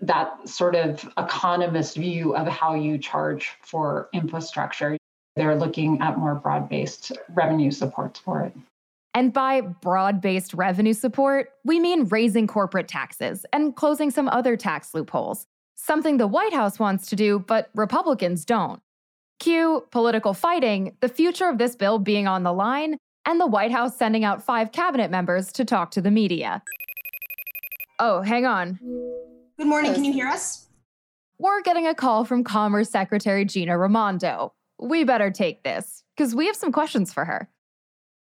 that 0.00 0.48
sort 0.48 0.74
of 0.74 1.08
economist 1.18 1.96
view 1.96 2.34
of 2.34 2.46
how 2.46 2.74
you 2.74 2.98
charge 2.98 3.52
for 3.60 4.08
infrastructure. 4.12 4.96
They're 5.36 5.54
looking 5.54 6.00
at 6.00 6.18
more 6.18 6.34
broad 6.34 6.68
based 6.68 7.12
revenue 7.34 7.70
supports 7.70 8.18
for 8.18 8.42
it. 8.42 8.56
And 9.14 9.32
by 9.32 9.60
broad 9.60 10.20
based 10.20 10.54
revenue 10.54 10.94
support, 10.94 11.50
we 11.64 11.78
mean 11.78 12.04
raising 12.06 12.46
corporate 12.46 12.88
taxes 12.88 13.46
and 13.52 13.76
closing 13.76 14.10
some 14.10 14.28
other 14.28 14.56
tax 14.56 14.94
loopholes, 14.94 15.46
something 15.74 16.16
the 16.16 16.26
White 16.26 16.52
House 16.52 16.78
wants 16.78 17.06
to 17.08 17.16
do, 17.16 17.38
but 17.38 17.70
Republicans 17.74 18.44
don't. 18.44 18.80
Cue 19.38 19.86
political 19.90 20.34
fighting, 20.34 20.96
the 21.00 21.08
future 21.08 21.48
of 21.48 21.58
this 21.58 21.76
bill 21.76 21.98
being 21.98 22.26
on 22.26 22.42
the 22.42 22.52
line, 22.52 22.96
and 23.26 23.40
the 23.40 23.46
White 23.46 23.72
House 23.72 23.96
sending 23.96 24.24
out 24.24 24.42
five 24.42 24.72
cabinet 24.72 25.10
members 25.10 25.52
to 25.52 25.64
talk 25.64 25.90
to 25.90 26.00
the 26.00 26.10
media. 26.10 26.62
Oh, 27.98 28.22
hang 28.22 28.46
on. 28.46 28.78
Good 29.58 29.66
morning. 29.66 29.94
Can 29.94 30.04
you 30.04 30.12
hear 30.12 30.28
us? 30.28 30.66
We're 31.38 31.62
getting 31.62 31.86
a 31.86 31.94
call 31.94 32.24
from 32.24 32.44
Commerce 32.44 32.88
Secretary 32.88 33.44
Gina 33.44 33.76
Raimondo. 33.76 34.52
We 34.78 35.04
better 35.04 35.30
take 35.30 35.62
this, 35.62 36.04
because 36.16 36.34
we 36.34 36.46
have 36.46 36.56
some 36.56 36.72
questions 36.72 37.12
for 37.12 37.24
her. 37.24 37.48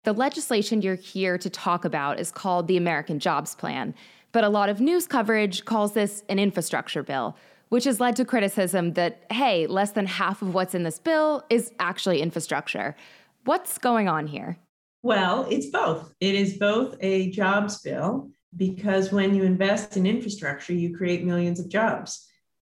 The 0.04 0.12
legislation 0.14 0.82
you're 0.82 0.94
here 0.94 1.36
to 1.36 1.50
talk 1.50 1.84
about 1.84 2.18
is 2.18 2.30
called 2.30 2.68
the 2.68 2.76
American 2.76 3.18
Jobs 3.18 3.54
Plan, 3.54 3.94
but 4.32 4.44
a 4.44 4.48
lot 4.48 4.68
of 4.68 4.80
news 4.80 5.06
coverage 5.06 5.64
calls 5.64 5.92
this 5.92 6.22
an 6.28 6.38
infrastructure 6.38 7.02
bill, 7.02 7.36
which 7.68 7.84
has 7.84 8.00
led 8.00 8.16
to 8.16 8.24
criticism 8.24 8.92
that, 8.94 9.24
hey, 9.30 9.66
less 9.66 9.90
than 9.90 10.06
half 10.06 10.40
of 10.40 10.54
what's 10.54 10.74
in 10.74 10.84
this 10.84 10.98
bill 10.98 11.44
is 11.50 11.72
actually 11.78 12.22
infrastructure. 12.22 12.96
What's 13.44 13.78
going 13.78 14.08
on 14.08 14.26
here? 14.26 14.56
Well, 15.02 15.46
it's 15.50 15.66
both. 15.66 16.14
It 16.20 16.34
is 16.34 16.56
both 16.56 16.96
a 17.00 17.30
jobs 17.30 17.80
bill 17.80 18.30
because 18.56 19.12
when 19.12 19.34
you 19.34 19.42
invest 19.42 19.96
in 19.96 20.06
infrastructure, 20.06 20.72
you 20.72 20.96
create 20.96 21.24
millions 21.24 21.60
of 21.60 21.68
jobs. 21.68 22.26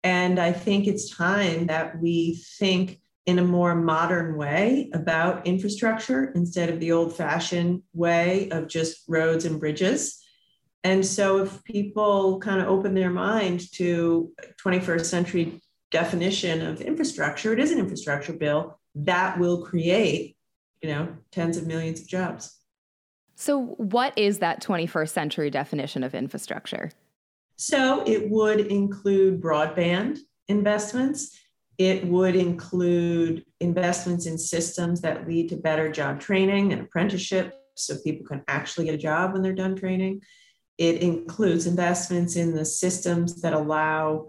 And 0.04 0.40
I 0.40 0.52
think 0.52 0.88
it's 0.88 1.16
time 1.16 1.68
that 1.68 2.02
we 2.02 2.42
think 2.58 3.00
in 3.28 3.38
a 3.38 3.44
more 3.44 3.76
modern 3.76 4.36
way 4.36 4.90
about 4.94 5.46
infrastructure 5.46 6.32
instead 6.34 6.70
of 6.70 6.80
the 6.80 6.92
old 6.92 7.16
fashioned 7.16 7.84
way 7.94 8.50
of 8.50 8.68
just 8.68 9.04
roads 9.08 9.46
and 9.46 9.60
bridges. 9.60 10.20
And 10.84 11.06
so 11.06 11.40
if 11.44 11.64
people 11.64 12.40
kind 12.40 12.60
of 12.60 12.68
open 12.68 12.96
their 12.96 13.12
mind 13.12 13.72
to 13.74 14.32
21st 14.64 15.06
century 15.06 15.62
definition 15.92 16.66
of 16.66 16.82
infrastructure, 16.82 17.54
it 17.54 17.60
is 17.60 17.72
an 17.72 17.80
infrastructure 17.80 18.34
bill 18.34 18.80
that 18.96 19.38
will 19.38 19.64
create 19.64 20.38
you 20.82 20.90
know, 20.90 21.16
tens 21.32 21.58
of 21.58 21.68
millions 21.68 22.02
of 22.02 22.08
jobs. 22.08 22.56
So, 23.36 23.60
what 23.78 24.18
is 24.18 24.40
that 24.40 24.62
21st 24.62 25.10
century 25.10 25.50
definition 25.50 26.04
of 26.04 26.16
infrastructure? 26.16 26.92
So, 27.56 28.04
it 28.06 28.30
would 28.30 28.60
include 28.60 29.42
broadband 29.42 30.20
investments. 30.48 31.38
It 31.78 32.06
would 32.08 32.36
include 32.36 33.46
investments 33.60 34.26
in 34.26 34.38
systems 34.38 35.02
that 35.02 35.28
lead 35.28 35.50
to 35.50 35.58
better 35.58 35.92
job 35.92 36.20
training 36.20 36.74
and 36.74 36.82
apprenticeship 36.82 37.54
so 37.76 37.96
people 38.04 38.26
can 38.26 38.44
actually 38.48 38.86
get 38.86 38.96
a 38.96 39.00
job 39.00 39.34
when 39.34 39.42
they're 39.42 39.54
done 39.54 39.76
training. 39.76 40.22
It 40.78 41.02
includes 41.02 41.68
investments 41.68 42.36
in 42.36 42.56
the 42.56 42.66
systems 42.66 43.42
that 43.42 43.54
allow 43.54 44.28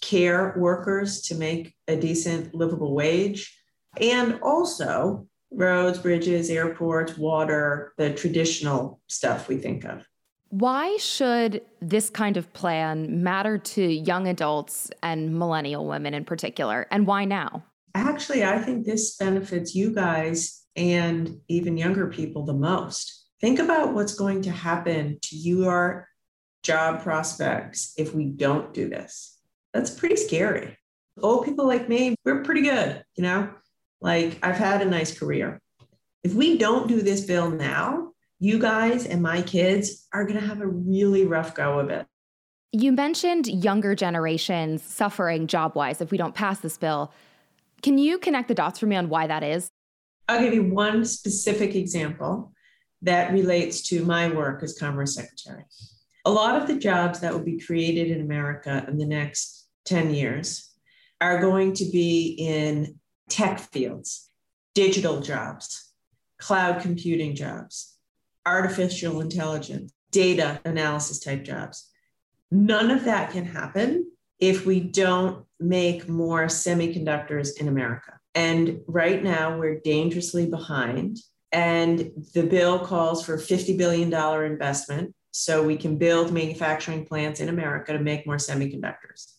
care 0.00 0.54
workers 0.56 1.22
to 1.22 1.34
make 1.34 1.74
a 1.88 1.96
decent 1.96 2.54
livable 2.54 2.94
wage. 2.94 3.58
And 4.00 4.40
also 4.42 5.26
roads, 5.50 5.98
bridges, 5.98 6.50
airports, 6.50 7.16
water, 7.16 7.92
the 7.96 8.12
traditional 8.12 9.00
stuff 9.06 9.48
we 9.48 9.56
think 9.56 9.84
of. 9.84 10.04
Why 10.54 10.96
should 10.98 11.62
this 11.80 12.08
kind 12.08 12.36
of 12.36 12.52
plan 12.52 13.24
matter 13.24 13.58
to 13.58 13.84
young 13.84 14.28
adults 14.28 14.88
and 15.02 15.36
millennial 15.36 15.84
women 15.84 16.14
in 16.14 16.24
particular? 16.24 16.86
And 16.92 17.08
why 17.08 17.24
now? 17.24 17.64
Actually, 17.96 18.44
I 18.44 18.60
think 18.60 18.86
this 18.86 19.16
benefits 19.16 19.74
you 19.74 19.92
guys 19.92 20.64
and 20.76 21.40
even 21.48 21.76
younger 21.76 22.06
people 22.06 22.44
the 22.44 22.54
most. 22.54 23.26
Think 23.40 23.58
about 23.58 23.94
what's 23.94 24.14
going 24.14 24.42
to 24.42 24.52
happen 24.52 25.18
to 25.22 25.36
your 25.36 26.06
job 26.62 27.02
prospects 27.02 27.92
if 27.98 28.14
we 28.14 28.26
don't 28.26 28.72
do 28.72 28.88
this. 28.88 29.36
That's 29.72 29.90
pretty 29.90 30.14
scary. 30.14 30.78
Old 31.20 31.44
people 31.44 31.66
like 31.66 31.88
me, 31.88 32.14
we're 32.24 32.44
pretty 32.44 32.62
good, 32.62 33.02
you 33.16 33.24
know? 33.24 33.50
Like, 34.00 34.38
I've 34.40 34.54
had 34.54 34.82
a 34.82 34.84
nice 34.84 35.18
career. 35.18 35.60
If 36.22 36.32
we 36.32 36.58
don't 36.58 36.86
do 36.86 37.02
this 37.02 37.22
bill 37.22 37.50
now, 37.50 38.12
you 38.40 38.58
guys 38.58 39.06
and 39.06 39.22
my 39.22 39.42
kids 39.42 40.06
are 40.12 40.24
going 40.24 40.38
to 40.38 40.46
have 40.46 40.60
a 40.60 40.66
really 40.66 41.24
rough 41.24 41.54
go 41.54 41.78
of 41.78 41.90
it. 41.90 42.06
You 42.72 42.92
mentioned 42.92 43.46
younger 43.46 43.94
generations 43.94 44.82
suffering 44.82 45.46
job 45.46 45.76
wise 45.76 46.00
if 46.00 46.10
we 46.10 46.18
don't 46.18 46.34
pass 46.34 46.58
this 46.60 46.76
bill. 46.76 47.12
Can 47.82 47.98
you 47.98 48.18
connect 48.18 48.48
the 48.48 48.54
dots 48.54 48.78
for 48.78 48.86
me 48.86 48.96
on 48.96 49.08
why 49.08 49.26
that 49.26 49.42
is? 49.42 49.68
I'll 50.28 50.40
give 50.40 50.54
you 50.54 50.64
one 50.64 51.04
specific 51.04 51.74
example 51.74 52.52
that 53.02 53.32
relates 53.32 53.82
to 53.88 54.04
my 54.04 54.28
work 54.28 54.62
as 54.62 54.78
Commerce 54.78 55.14
Secretary. 55.14 55.64
A 56.24 56.30
lot 56.30 56.60
of 56.60 56.66
the 56.66 56.76
jobs 56.76 57.20
that 57.20 57.32
will 57.32 57.44
be 57.44 57.60
created 57.60 58.10
in 58.10 58.22
America 58.22 58.84
in 58.88 58.96
the 58.96 59.06
next 59.06 59.68
10 59.84 60.14
years 60.14 60.70
are 61.20 61.40
going 61.40 61.74
to 61.74 61.84
be 61.84 62.34
in 62.38 62.98
tech 63.28 63.60
fields, 63.60 64.30
digital 64.74 65.20
jobs, 65.20 65.92
cloud 66.38 66.80
computing 66.80 67.34
jobs, 67.34 67.93
artificial 68.46 69.20
intelligence, 69.20 69.92
data 70.10 70.60
analysis 70.64 71.18
type 71.18 71.44
jobs. 71.44 71.90
None 72.50 72.90
of 72.90 73.04
that 73.04 73.32
can 73.32 73.44
happen 73.44 74.10
if 74.38 74.66
we 74.66 74.80
don't 74.80 75.44
make 75.58 76.08
more 76.08 76.46
semiconductors 76.46 77.60
in 77.60 77.68
America. 77.68 78.18
And 78.34 78.80
right 78.86 79.22
now, 79.22 79.58
we're 79.58 79.80
dangerously 79.80 80.46
behind. 80.46 81.18
And 81.52 82.10
the 82.34 82.42
bill 82.42 82.80
calls 82.80 83.24
for 83.24 83.36
$50 83.36 83.78
billion 83.78 84.12
investment 84.12 85.14
so 85.30 85.62
we 85.62 85.76
can 85.76 85.98
build 85.98 86.32
manufacturing 86.32 87.04
plants 87.06 87.40
in 87.40 87.48
America 87.48 87.92
to 87.92 87.98
make 87.98 88.26
more 88.26 88.36
semiconductors. 88.36 89.32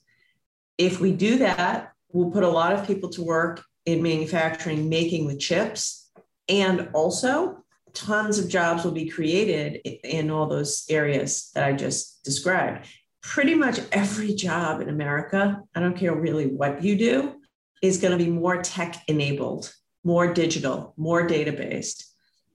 If 0.78 1.00
we 1.00 1.12
do 1.12 1.38
that, 1.40 1.92
we'll 2.12 2.32
put 2.32 2.44
a 2.44 2.50
lot 2.50 2.74
of 2.74 2.88
people 2.88 3.10
to 3.12 3.24
work 3.24 3.64
in 3.86 4.02
manufacturing 4.02 4.90
making 4.90 5.28
the 5.28 5.38
chips. 5.38 6.10
And 6.48 6.90
also, 6.94 7.65
tons 7.96 8.38
of 8.38 8.50
jobs 8.50 8.84
will 8.84 8.92
be 8.92 9.10
created 9.10 9.76
in 10.04 10.30
all 10.30 10.48
those 10.48 10.86
areas 10.90 11.52
that 11.56 11.64
I 11.64 11.74
just 11.74 12.24
described. 12.24 12.86
Pretty 13.24 13.56
much 13.56 13.80
every 13.92 14.34
job 14.36 14.82
in 14.82 14.90
America, 14.90 15.62
I 15.74 15.80
don't 15.80 15.98
care 15.98 16.14
really 16.14 16.48
what 16.48 16.84
you 16.84 16.96
do, 16.96 17.36
is 17.82 17.98
going 17.98 18.18
to 18.18 18.24
be 18.24 18.30
more 18.30 18.62
tech 18.62 18.98
enabled, 19.08 19.74
more 20.04 20.32
digital, 20.34 20.94
more 20.98 21.26
data 21.26 21.52
based. 21.52 22.14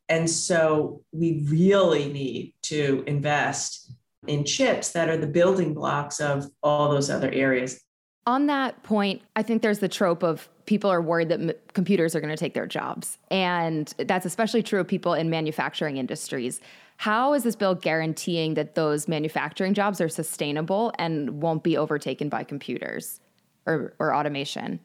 And 0.08 0.28
so 0.28 1.02
we 1.12 1.44
really 1.48 2.12
need 2.12 2.54
to 2.62 3.02
invest 3.06 3.92
in 4.26 4.44
chips 4.44 4.90
that 4.92 5.08
are 5.08 5.16
the 5.16 5.26
building 5.26 5.72
blocks 5.72 6.20
of 6.20 6.46
all 6.62 6.90
those 6.90 7.10
other 7.10 7.30
areas. 7.30 7.80
On 8.26 8.46
that 8.46 8.82
point, 8.82 9.22
I 9.34 9.42
think 9.42 9.62
there's 9.62 9.78
the 9.78 9.88
trope 9.88 10.22
of 10.22 10.48
people 10.70 10.88
are 10.88 11.02
worried 11.02 11.28
that 11.28 11.40
m- 11.40 11.50
computers 11.72 12.14
are 12.14 12.20
going 12.20 12.30
to 12.30 12.36
take 12.36 12.54
their 12.54 12.64
jobs. 12.64 13.18
And 13.28 13.92
that's 13.98 14.24
especially 14.24 14.62
true 14.62 14.78
of 14.78 14.86
people 14.86 15.14
in 15.14 15.28
manufacturing 15.28 15.96
industries. 15.96 16.60
How 16.96 17.34
is 17.34 17.42
this 17.42 17.56
bill 17.56 17.74
guaranteeing 17.74 18.54
that 18.54 18.76
those 18.76 19.08
manufacturing 19.08 19.74
jobs 19.74 20.00
are 20.00 20.08
sustainable 20.08 20.92
and 20.96 21.42
won't 21.42 21.64
be 21.64 21.76
overtaken 21.76 22.28
by 22.28 22.44
computers 22.44 23.18
or, 23.66 23.94
or 23.98 24.14
automation? 24.14 24.78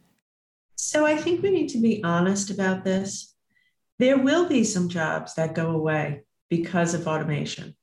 So 0.76 1.06
I 1.06 1.18
think 1.18 1.44
we 1.44 1.52
need 1.52 1.68
to 1.70 1.80
be 1.80 2.04
honest 2.04 2.50
about 2.50 2.84
this. 2.84 3.36
There 4.00 4.18
will 4.18 4.50
be 4.50 4.64
some 4.64 4.90
jobs 4.90 5.36
that 5.36 5.54
go 5.54 5.70
away 5.70 6.24
because 6.50 6.96
of 6.96 7.08
automation. 7.08 7.76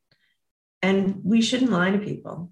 And 0.83 1.21
we 1.23 1.41
shouldn't 1.41 1.71
lie 1.71 1.93
to 1.93 1.99
people. 1.99 2.51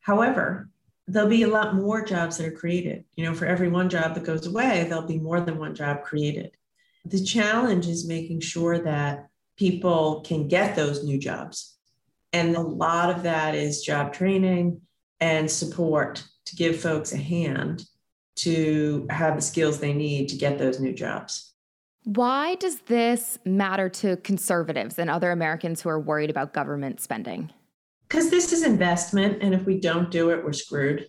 However, 0.00 0.69
there'll 1.10 1.28
be 1.28 1.42
a 1.42 1.48
lot 1.48 1.74
more 1.74 2.04
jobs 2.04 2.38
that 2.38 2.46
are 2.46 2.52
created. 2.52 3.04
You 3.16 3.24
know, 3.24 3.34
for 3.34 3.46
every 3.46 3.68
one 3.68 3.88
job 3.88 4.14
that 4.14 4.24
goes 4.24 4.46
away, 4.46 4.86
there'll 4.88 5.06
be 5.06 5.18
more 5.18 5.40
than 5.40 5.58
one 5.58 5.74
job 5.74 6.02
created. 6.02 6.52
The 7.04 7.22
challenge 7.22 7.88
is 7.88 8.06
making 8.06 8.40
sure 8.40 8.78
that 8.78 9.28
people 9.56 10.20
can 10.20 10.46
get 10.46 10.76
those 10.76 11.04
new 11.04 11.18
jobs. 11.18 11.76
And 12.32 12.54
a 12.54 12.60
lot 12.60 13.10
of 13.10 13.24
that 13.24 13.54
is 13.54 13.82
job 13.82 14.12
training 14.12 14.80
and 15.20 15.50
support 15.50 16.24
to 16.46 16.56
give 16.56 16.80
folks 16.80 17.12
a 17.12 17.18
hand 17.18 17.84
to 18.36 19.06
have 19.10 19.36
the 19.36 19.42
skills 19.42 19.80
they 19.80 19.92
need 19.92 20.28
to 20.28 20.36
get 20.36 20.58
those 20.58 20.80
new 20.80 20.94
jobs. 20.94 21.52
Why 22.04 22.54
does 22.54 22.80
this 22.82 23.38
matter 23.44 23.88
to 23.90 24.16
conservatives 24.18 24.98
and 24.98 25.10
other 25.10 25.32
Americans 25.32 25.82
who 25.82 25.88
are 25.88 26.00
worried 26.00 26.30
about 26.30 26.54
government 26.54 27.00
spending? 27.00 27.52
Because 28.10 28.28
this 28.28 28.52
is 28.52 28.64
investment, 28.64 29.38
and 29.40 29.54
if 29.54 29.64
we 29.64 29.78
don't 29.78 30.10
do 30.10 30.30
it, 30.30 30.44
we're 30.44 30.52
screwed. 30.52 31.06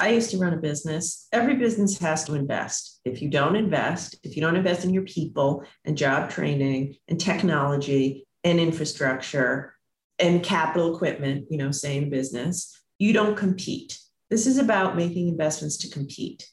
I 0.00 0.08
used 0.08 0.32
to 0.32 0.38
run 0.38 0.54
a 0.54 0.58
business. 0.58 1.28
Every 1.32 1.54
business 1.54 1.98
has 2.00 2.24
to 2.24 2.34
invest. 2.34 3.00
If 3.04 3.22
you 3.22 3.30
don't 3.30 3.54
invest, 3.54 4.16
if 4.24 4.34
you 4.34 4.42
don't 4.42 4.56
invest 4.56 4.84
in 4.84 4.92
your 4.92 5.04
people 5.04 5.62
and 5.84 5.96
job 5.96 6.28
training 6.30 6.96
and 7.06 7.20
technology 7.20 8.26
and 8.42 8.58
infrastructure 8.58 9.76
and 10.18 10.42
capital 10.42 10.96
equipment, 10.96 11.46
you 11.48 11.58
know, 11.58 11.70
same 11.70 12.10
business, 12.10 12.76
you 12.98 13.12
don't 13.12 13.36
compete. 13.36 13.96
This 14.28 14.48
is 14.48 14.58
about 14.58 14.96
making 14.96 15.28
investments 15.28 15.76
to 15.78 15.90
compete. 15.90 16.44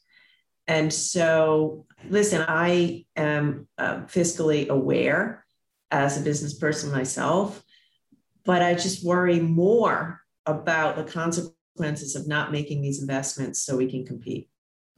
And 0.67 0.93
so, 0.93 1.87
listen, 2.07 2.45
I 2.47 3.05
am 3.15 3.67
uh, 3.79 4.01
fiscally 4.01 4.69
aware 4.69 5.43
as 5.89 6.19
a 6.19 6.23
business 6.23 6.53
person 6.53 6.91
myself, 6.91 7.62
but 8.45 8.61
I 8.61 8.73
just 8.73 9.05
worry 9.05 9.39
more 9.39 10.21
about 10.45 10.95
the 10.95 11.03
consequences 11.03 12.15
of 12.15 12.27
not 12.27 12.51
making 12.51 12.81
these 12.81 13.01
investments 13.01 13.63
so 13.63 13.77
we 13.77 13.89
can 13.89 14.05
compete. 14.05 14.49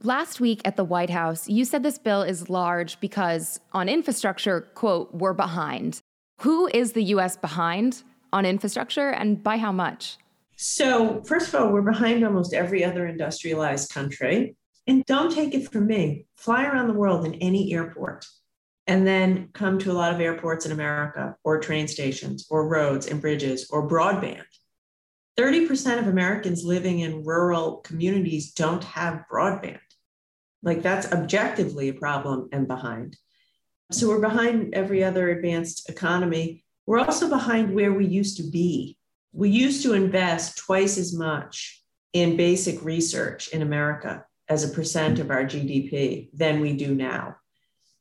Last 0.02 0.40
week 0.40 0.60
at 0.64 0.76
the 0.76 0.84
White 0.84 1.10
House, 1.10 1.48
you 1.48 1.64
said 1.64 1.82
this 1.82 1.98
bill 1.98 2.22
is 2.22 2.50
large 2.50 3.00
because 3.00 3.60
on 3.72 3.88
infrastructure, 3.88 4.62
quote, 4.74 5.14
we're 5.14 5.32
behind. 5.32 6.00
Who 6.40 6.66
is 6.66 6.92
the 6.92 7.04
US 7.04 7.36
behind 7.36 8.02
on 8.32 8.44
infrastructure 8.44 9.10
and 9.10 9.42
by 9.42 9.56
how 9.56 9.72
much? 9.72 10.18
So, 10.56 11.22
first 11.24 11.48
of 11.48 11.54
all, 11.54 11.72
we're 11.72 11.82
behind 11.82 12.24
almost 12.24 12.54
every 12.54 12.82
other 12.84 13.06
industrialized 13.06 13.90
country. 13.90 14.56
And 14.86 15.04
don't 15.06 15.32
take 15.32 15.54
it 15.54 15.70
from 15.72 15.86
me, 15.86 16.26
fly 16.36 16.64
around 16.64 16.88
the 16.88 16.94
world 16.94 17.26
in 17.26 17.34
any 17.34 17.72
airport 17.72 18.26
and 18.86 19.06
then 19.06 19.48
come 19.52 19.78
to 19.78 19.90
a 19.90 19.94
lot 19.94 20.12
of 20.12 20.20
airports 20.20 20.64
in 20.64 20.72
America 20.72 21.36
or 21.42 21.60
train 21.60 21.88
stations 21.88 22.46
or 22.50 22.68
roads 22.68 23.06
and 23.06 23.20
bridges 23.20 23.68
or 23.70 23.88
broadband. 23.88 24.44
30% 25.38 25.98
of 25.98 26.06
Americans 26.06 26.64
living 26.64 27.00
in 27.00 27.24
rural 27.24 27.78
communities 27.78 28.52
don't 28.52 28.84
have 28.84 29.24
broadband. 29.30 29.80
Like 30.62 30.82
that's 30.82 31.12
objectively 31.12 31.88
a 31.88 31.94
problem 31.94 32.48
and 32.52 32.66
behind. 32.66 33.16
So 33.92 34.08
we're 34.08 34.20
behind 34.20 34.74
every 34.74 35.04
other 35.04 35.30
advanced 35.30 35.88
economy. 35.90 36.64
We're 36.86 37.00
also 37.00 37.28
behind 37.28 37.74
where 37.74 37.92
we 37.92 38.06
used 38.06 38.38
to 38.38 38.50
be. 38.50 38.96
We 39.32 39.50
used 39.50 39.82
to 39.82 39.92
invest 39.92 40.58
twice 40.58 40.96
as 40.96 41.14
much 41.14 41.82
in 42.12 42.36
basic 42.36 42.82
research 42.82 43.48
in 43.48 43.62
America 43.62 44.24
as 44.48 44.64
a 44.64 44.74
percent 44.74 45.18
of 45.18 45.30
our 45.30 45.44
GDP 45.44 46.30
than 46.32 46.60
we 46.60 46.72
do 46.72 46.94
now. 46.94 47.36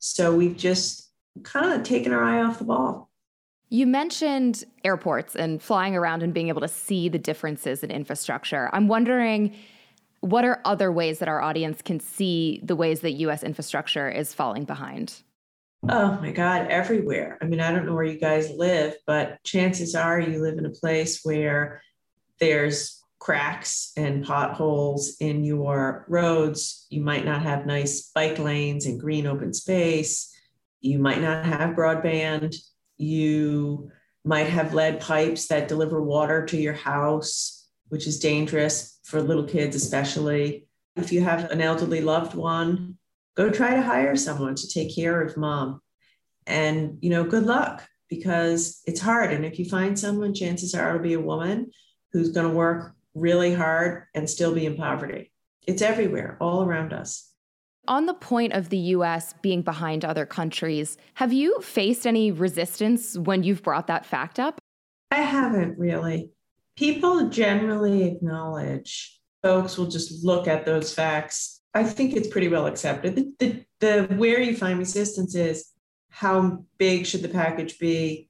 So 0.05 0.35
we've 0.35 0.55
just 0.55 1.11
kind 1.43 1.73
of 1.73 1.83
taken 1.83 2.13
our 2.13 2.23
eye 2.23 2.43
off 2.43 2.59
the 2.59 2.65
ball. 2.65 3.09
You 3.69 3.87
mentioned 3.87 4.63
airports 4.83 5.35
and 5.35 5.61
flying 5.61 5.95
around 5.95 6.21
and 6.21 6.33
being 6.33 6.49
able 6.49 6.61
to 6.61 6.67
see 6.67 7.09
the 7.09 7.17
differences 7.17 7.83
in 7.83 7.91
infrastructure. 7.91 8.69
I'm 8.71 8.87
wondering 8.87 9.55
what 10.21 10.45
are 10.45 10.61
other 10.65 10.91
ways 10.91 11.19
that 11.19 11.27
our 11.27 11.41
audience 11.41 11.81
can 11.81 11.99
see 11.99 12.61
the 12.63 12.75
ways 12.75 13.01
that 13.01 13.11
US 13.11 13.43
infrastructure 13.43 14.09
is 14.09 14.33
falling 14.33 14.63
behind? 14.63 15.21
Oh 15.87 16.17
my 16.21 16.31
God, 16.31 16.67
everywhere. 16.67 17.37
I 17.41 17.45
mean, 17.45 17.59
I 17.59 17.71
don't 17.71 17.85
know 17.85 17.93
where 17.93 18.03
you 18.03 18.19
guys 18.19 18.49
live, 18.51 18.95
but 19.05 19.43
chances 19.43 19.93
are 19.93 20.19
you 20.19 20.41
live 20.41 20.57
in 20.57 20.65
a 20.65 20.71
place 20.71 21.21
where 21.23 21.81
there's 22.39 23.03
cracks 23.25 23.91
and 23.97 24.23
potholes 24.23 25.17
in 25.19 25.43
your 25.43 26.05
roads. 26.07 26.85
You 26.91 27.01
might 27.01 27.25
not 27.25 27.41
have 27.41 27.65
nice 27.65 28.11
bike 28.13 28.37
lanes 28.37 28.85
and 28.85 28.99
green 28.99 29.25
open 29.25 29.51
space. 29.51 30.31
You 30.79 30.99
might 30.99 31.21
not 31.21 31.43
have 31.43 31.75
broadband. 31.75 32.55
You 32.97 33.89
might 34.23 34.45
have 34.49 34.75
lead 34.75 34.99
pipes 34.99 35.47
that 35.47 35.67
deliver 35.67 36.03
water 36.03 36.45
to 36.45 36.57
your 36.57 36.75
house, 36.75 37.67
which 37.87 38.05
is 38.05 38.19
dangerous 38.19 38.99
for 39.03 39.23
little 39.23 39.45
kids, 39.45 39.75
especially. 39.75 40.67
If 40.95 41.11
you 41.11 41.21
have 41.21 41.49
an 41.49 41.61
elderly 41.61 42.01
loved 42.01 42.35
one, 42.35 42.99
go 43.35 43.49
try 43.49 43.73
to 43.73 43.81
hire 43.81 44.15
someone 44.15 44.53
to 44.53 44.67
take 44.67 44.93
care 44.93 45.19
of 45.19 45.35
mom. 45.35 45.81
And, 46.45 46.99
you 47.01 47.09
know, 47.09 47.23
good 47.23 47.47
luck 47.47 47.87
because 48.07 48.83
it's 48.85 49.01
hard. 49.01 49.33
And 49.33 49.43
if 49.43 49.57
you 49.57 49.65
find 49.65 49.97
someone, 49.97 50.35
chances 50.35 50.75
are 50.75 50.89
it'll 50.89 51.01
be 51.01 51.13
a 51.13 51.19
woman 51.19 51.71
who's 52.13 52.29
going 52.29 52.47
to 52.47 52.55
work 52.55 52.95
really 53.15 53.53
hard 53.53 54.03
and 54.13 54.29
still 54.29 54.53
be 54.53 54.65
in 54.65 54.75
poverty. 54.75 55.31
It's 55.65 55.81
everywhere, 55.81 56.37
all 56.39 56.63
around 56.63 56.93
us. 56.93 57.31
On 57.87 58.05
the 58.05 58.13
point 58.13 58.53
of 58.53 58.69
the 58.69 58.77
US 58.77 59.33
being 59.41 59.61
behind 59.61 60.03
other 60.03 60.25
countries, 60.25 60.97
have 61.15 61.31
you 61.31 61.59
faced 61.61 62.05
any 62.05 62.31
resistance 62.31 63.17
when 63.17 63.43
you've 63.43 63.63
brought 63.63 63.87
that 63.87 64.05
fact 64.05 64.39
up? 64.39 64.59
I 65.11 65.21
haven't 65.21 65.77
really. 65.77 66.31
People 66.75 67.29
generally 67.29 68.03
acknowledge, 68.03 69.19
folks 69.43 69.77
will 69.77 69.87
just 69.87 70.25
look 70.25 70.47
at 70.47 70.65
those 70.65 70.93
facts. 70.93 71.61
I 71.73 71.83
think 71.83 72.15
it's 72.15 72.27
pretty 72.27 72.47
well 72.47 72.65
accepted. 72.65 73.15
The, 73.15 73.33
the, 73.39 73.65
the 73.79 74.15
where 74.15 74.41
you 74.41 74.57
find 74.57 74.79
resistance 74.79 75.35
is 75.35 75.71
how 76.09 76.65
big 76.77 77.05
should 77.05 77.21
the 77.21 77.29
package 77.29 77.77
be 77.77 78.29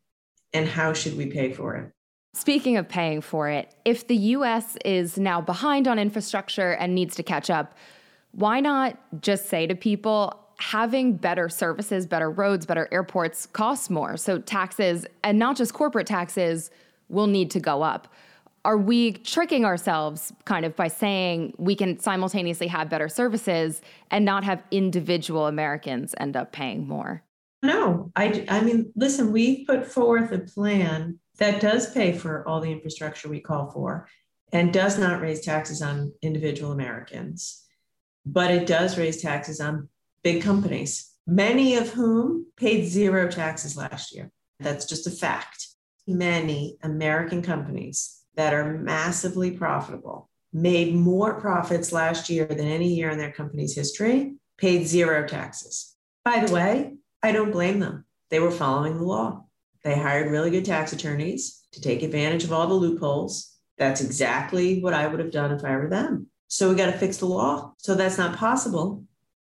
and 0.54 0.68
how 0.68 0.94
should 0.94 1.16
we 1.18 1.28
pay 1.28 1.54
for 1.54 1.76
it? 1.76 1.92
Speaking 2.36 2.76
of 2.76 2.90
paying 2.90 3.22
for 3.22 3.48
it, 3.48 3.74
if 3.86 4.08
the 4.08 4.16
US 4.18 4.76
is 4.84 5.18
now 5.18 5.40
behind 5.40 5.88
on 5.88 5.98
infrastructure 5.98 6.74
and 6.74 6.94
needs 6.94 7.16
to 7.16 7.24
catch 7.24 7.50
up, 7.50 7.78
why 8.34 8.60
not 8.60 9.00
just 9.22 9.48
say 9.48 9.66
to 9.66 9.74
people, 9.74 10.38
having 10.60 11.16
better 11.16 11.48
services, 11.48 12.06
better 12.06 12.30
roads, 12.30 12.66
better 12.66 12.90
airports 12.92 13.46
costs 13.46 13.90
more? 13.90 14.18
So 14.18 14.40
taxes, 14.40 15.06
and 15.24 15.40
not 15.40 15.56
just 15.56 15.74
corporate 15.74 16.08
taxes, 16.08 16.72
will 17.08 17.28
need 17.28 17.52
to 17.52 17.62
go 17.62 17.84
up. 17.84 18.10
Are 18.66 18.78
we 18.78 19.14
tricking 19.14 19.64
ourselves 19.64 20.34
kind 20.44 20.66
of 20.66 20.76
by 20.76 20.90
saying 20.90 21.54
we 21.58 21.74
can 21.74 22.00
simultaneously 22.00 22.68
have 22.68 22.90
better 22.90 23.08
services 23.08 23.82
and 24.12 24.26
not 24.26 24.44
have 24.44 24.62
individual 24.72 25.48
Americans 25.48 26.14
end 26.18 26.36
up 26.36 26.52
paying 26.52 26.86
more? 26.86 27.24
No, 27.64 28.12
I, 28.18 28.46
I 28.50 28.60
mean, 28.60 28.92
listen, 28.94 29.32
we 29.32 29.64
put 29.64 29.88
forth 29.88 30.34
a 30.34 30.40
plan 30.40 31.20
that 31.38 31.62
does 31.62 31.92
pay 31.92 32.14
for 32.14 32.48
all 32.48 32.62
the 32.62 32.72
infrastructure 32.72 33.30
we 33.30 33.40
call 33.40 33.72
for 33.72 34.08
and 34.52 34.74
does 34.74 34.98
not 34.98 35.22
raise 35.22 35.42
taxes 35.42 35.82
on 35.82 36.14
individual 36.22 36.72
Americans, 36.72 37.64
but 38.26 38.52
it 38.52 38.68
does 38.68 38.98
raise 38.98 39.22
taxes 39.22 39.60
on 39.60 39.90
big 40.24 40.42
companies, 40.42 41.12
many 41.28 41.76
of 41.76 41.90
whom 41.90 42.48
paid 42.56 42.86
zero 42.86 43.30
taxes 43.30 43.76
last 43.76 44.16
year. 44.16 44.32
That's 44.60 44.86
just 44.86 45.08
a 45.08 45.12
fact. 45.12 45.68
Many 46.08 46.78
American 46.84 47.42
companies 47.42 48.22
that 48.36 48.54
are 48.54 48.78
massively 48.78 49.52
profitable 49.52 50.30
made 50.54 50.96
more 50.96 51.40
profits 51.42 51.92
last 51.92 52.30
year 52.30 52.46
than 52.46 52.68
any 52.68 52.94
year 52.94 53.10
in 53.10 53.18
their 53.18 53.32
company's 53.32 53.76
history, 53.76 54.36
paid 54.58 54.86
zero 54.86 55.28
taxes. 55.28 55.96
By 56.24 56.46
the 56.46 56.54
way, 56.54 56.96
I 57.22 57.32
don't 57.32 57.52
blame 57.52 57.80
them. 57.80 58.06
They 58.30 58.40
were 58.40 58.52
following 58.52 58.98
the 58.98 59.04
law. 59.04 59.46
They 59.86 59.96
hired 59.96 60.32
really 60.32 60.50
good 60.50 60.66
tax 60.66 60.94
attorneys 60.94 61.64
to 61.74 61.80
take 61.80 62.02
advantage 62.02 62.44
of 62.44 62.52
all 62.52 62.66
the 62.66 62.74
loopholes. 62.74 63.56
That's 63.78 64.02
exactly 64.02 64.82
what 64.82 64.96
I 64.96 65.06
would 65.06 65.20
have 65.20 65.32
done 65.32 65.52
if 65.52 65.64
I 65.64 65.76
were 65.76 65.88
them. 65.88 66.26
So 66.48 66.70
we 66.70 66.76
got 66.76 66.88
to 66.88 66.98
fix 66.98 67.18
the 67.18 67.28
law. 67.28 67.74
So 67.78 67.94
that's 67.94 68.18
not 68.18 68.36
possible. 68.36 69.04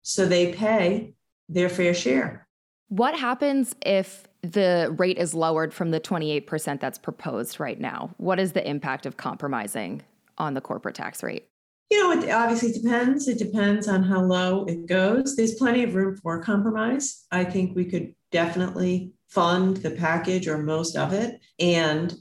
So 0.02 0.26
they 0.26 0.52
pay 0.52 1.14
their 1.48 1.68
fair 1.68 1.94
share. 1.94 2.48
What 2.88 3.16
happens 3.16 3.76
if 3.84 4.24
the 4.42 4.92
rate 4.98 5.16
is 5.16 5.32
lowered 5.32 5.72
from 5.72 5.92
the 5.92 6.00
28% 6.00 6.80
that's 6.80 6.98
proposed 6.98 7.60
right 7.60 7.80
now? 7.80 8.10
What 8.16 8.40
is 8.40 8.50
the 8.50 8.68
impact 8.68 9.06
of 9.06 9.16
compromising 9.16 10.02
on 10.38 10.54
the 10.54 10.60
corporate 10.60 10.96
tax 10.96 11.22
rate? 11.22 11.46
You 11.90 12.02
know, 12.02 12.20
it 12.20 12.28
obviously 12.30 12.72
depends. 12.72 13.28
It 13.28 13.38
depends 13.38 13.86
on 13.86 14.02
how 14.02 14.22
low 14.22 14.64
it 14.64 14.86
goes. 14.86 15.36
There's 15.36 15.54
plenty 15.54 15.84
of 15.84 15.94
room 15.94 16.16
for 16.16 16.42
compromise. 16.42 17.26
I 17.30 17.44
think 17.44 17.76
we 17.76 17.84
could 17.84 18.12
definitely 18.32 19.12
fund 19.28 19.78
the 19.78 19.90
package 19.90 20.48
or 20.48 20.58
most 20.58 20.96
of 20.96 21.12
it 21.12 21.40
and 21.58 22.14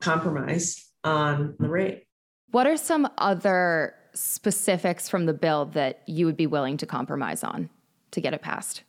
compromise 0.00 0.90
on 1.04 1.54
the 1.58 1.68
rate. 1.68 2.04
What 2.50 2.66
are 2.66 2.76
some 2.76 3.08
other 3.18 3.94
specifics 4.12 5.08
from 5.08 5.26
the 5.26 5.32
bill 5.32 5.66
that 5.66 6.02
you 6.06 6.26
would 6.26 6.36
be 6.36 6.46
willing 6.46 6.76
to 6.78 6.86
compromise 6.86 7.44
on 7.44 7.70
to 8.10 8.20
get 8.20 8.34
it 8.34 8.42
passed? 8.42 8.82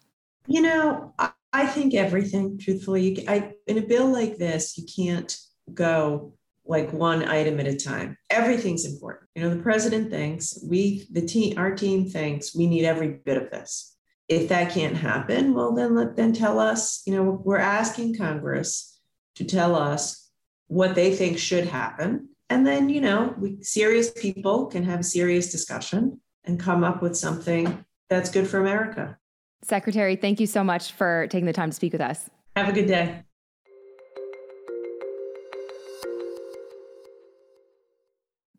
You 0.48 0.62
know, 0.62 1.14
I, 1.20 1.32
I 1.54 1.68
think 1.68 1.94
everything, 1.94 2.58
truthfully. 2.58 3.10
You, 3.10 3.24
I, 3.28 3.54
in 3.68 3.78
a 3.78 3.82
bill 3.82 4.08
like 4.08 4.38
this, 4.38 4.78
you 4.78 4.86
can't 4.86 5.36
go 5.74 6.34
like 6.66 6.92
one 6.94 7.24
item 7.24 7.60
at 7.60 7.68
a 7.68 7.76
time. 7.76 8.18
Everything's 8.30 8.86
important. 8.86 9.30
You 9.36 9.44
know, 9.44 9.56
the 9.56 9.62
president 9.62 10.10
thinks 10.10 10.64
we, 10.68 11.08
the 11.12 11.22
team, 11.22 11.58
our 11.58 11.76
team 11.76 12.10
thinks 12.10 12.56
we 12.56 12.68
need 12.68 12.86
every 12.86 13.20
bit 13.26 13.38
of 13.38 13.50
this. 13.52 13.91
If 14.32 14.48
that 14.48 14.72
can't 14.72 14.96
happen, 14.96 15.54
well, 15.54 15.74
then 15.74 15.94
let 15.94 16.16
then 16.16 16.32
tell 16.32 16.58
us. 16.58 17.04
You 17.06 17.16
know, 17.16 17.42
we're 17.44 17.58
asking 17.58 18.16
Congress 18.16 18.98
to 19.36 19.44
tell 19.44 19.76
us 19.76 20.32
what 20.68 20.96
they 20.96 21.14
think 21.14 21.38
should 21.38 21.66
happen, 21.66 22.30
and 22.50 22.66
then 22.66 22.88
you 22.88 23.02
know, 23.02 23.36
we 23.38 23.62
serious 23.62 24.10
people 24.10 24.68
can 24.68 24.84
have 24.86 25.02
a 25.02 25.04
serious 25.04 25.52
discussion 25.52 26.22
and 26.46 26.58
come 26.58 26.82
up 26.82 27.02
with 27.02 27.18
something 27.18 27.84
that's 28.10 28.32
good 28.32 28.48
for 28.48 28.62
America. 28.62 29.18
Secretary, 29.64 30.16
thank 30.16 30.40
you 30.40 30.48
so 30.48 30.64
much 30.64 30.94
for 30.94 31.28
taking 31.30 31.46
the 31.46 31.52
time 31.52 31.70
to 31.70 31.76
speak 31.76 31.92
with 31.92 32.02
us. 32.02 32.30
Have 32.56 32.70
a 32.70 32.72
good 32.72 32.88
day. 32.88 33.24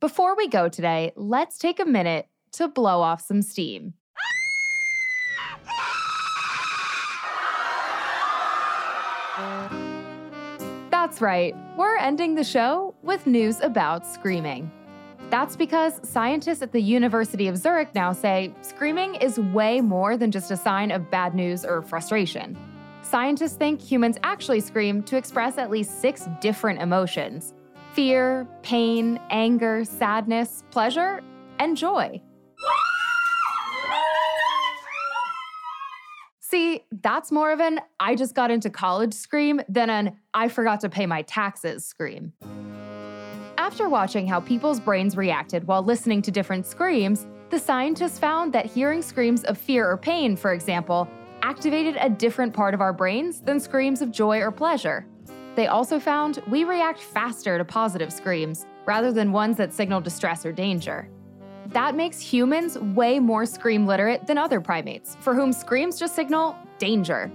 Before 0.01 0.37
we 0.37 0.49
go 0.49 0.69
today, 0.69 1.13
let's 1.17 1.57
take 1.57 1.81
a 1.81 1.87
minute 1.87 2.27
to 2.53 2.69
blow 2.69 3.01
off 3.01 3.23
some 3.23 3.41
steam. 3.41 3.95
That's 10.91 11.21
right, 11.21 11.55
we're 11.77 11.97
ending 11.97 12.35
the 12.35 12.45
show 12.45 12.95
with 13.03 13.27
news 13.27 13.61
about 13.61 14.07
screaming. 14.07 14.71
That's 15.31 15.57
because 15.57 15.99
scientists 16.07 16.63
at 16.63 16.73
the 16.73 16.81
University 16.81 17.49
of 17.49 17.57
Zurich 17.57 17.95
now 17.95 18.13
say 18.13 18.55
screaming 18.61 19.15
is 19.17 19.39
way 19.39 19.81
more 19.81 20.17
than 20.17 20.31
just 20.31 20.51
a 20.51 20.57
sign 20.57 20.91
of 20.91 21.11
bad 21.11 21.35
news 21.35 21.65
or 21.65 21.83
frustration. 21.83 22.57
Scientists 23.03 23.57
think 23.57 23.81
humans 23.81 24.17
actually 24.23 24.61
scream 24.61 25.03
to 25.05 25.17
express 25.17 25.59
at 25.59 25.71
least 25.71 26.01
six 26.01 26.29
different 26.41 26.81
emotions 26.81 27.55
fear, 27.95 28.49
pain, 28.63 29.21
anger, 29.29 29.85
sadness, 29.85 30.65
pleasure, 30.71 31.23
and 31.59 31.77
joy. 31.77 32.21
That's 37.01 37.33
more 37.33 37.53
of 37.53 37.61
an 37.61 37.81
I 37.99 38.15
just 38.15 38.35
got 38.35 38.51
into 38.51 38.69
college 38.69 39.15
scream 39.15 39.61
than 39.69 39.89
an 39.89 40.17
I 40.35 40.49
forgot 40.49 40.81
to 40.81 40.89
pay 40.89 41.07
my 41.07 41.23
taxes 41.23 41.87
scream. 41.87 42.33
After 43.57 43.89
watching 43.89 44.27
how 44.27 44.41
people's 44.41 44.81
brains 44.81 45.17
reacted 45.17 45.67
while 45.67 45.83
listening 45.83 46.21
to 46.23 46.31
different 46.31 46.67
screams, 46.67 47.27
the 47.51 47.59
scientists 47.59 48.19
found 48.19 48.53
that 48.53 48.67
hearing 48.67 49.03
screams 49.03 49.45
of 49.45 49.57
fear 49.57 49.89
or 49.89 49.97
pain, 49.97 50.37
for 50.37 50.53
example, 50.53 51.09
activated 51.43 51.97
a 52.01 52.11
different 52.11 52.53
part 52.53 52.75
of 52.75 52.81
our 52.81 52.93
brains 52.93 53.41
than 53.41 53.59
screams 53.59 54.03
of 54.03 54.11
joy 54.11 54.41
or 54.41 54.51
pleasure. 54.51 55.07
They 55.55 55.67
also 55.67 56.01
found 56.01 56.43
we 56.49 56.65
react 56.65 57.01
faster 57.01 57.59
to 57.59 57.65
positive 57.65 58.13
screams 58.13 58.67
rather 58.87 59.13
than 59.13 59.33
ones 59.33 59.57
that 59.59 59.73
signal 59.73 60.01
distress 60.01 60.45
or 60.45 60.53
danger. 60.53 61.09
That 61.67 61.95
makes 61.95 62.21
humans 62.21 62.79
way 62.79 63.19
more 63.19 63.47
scream 63.47 63.87
literate 63.87 64.27
than 64.27 64.39
other 64.39 64.61
primates, 64.61 65.17
for 65.21 65.35
whom 65.35 65.53
screams 65.53 65.99
just 65.99 66.15
signal 66.15 66.57
danger. 66.83 67.31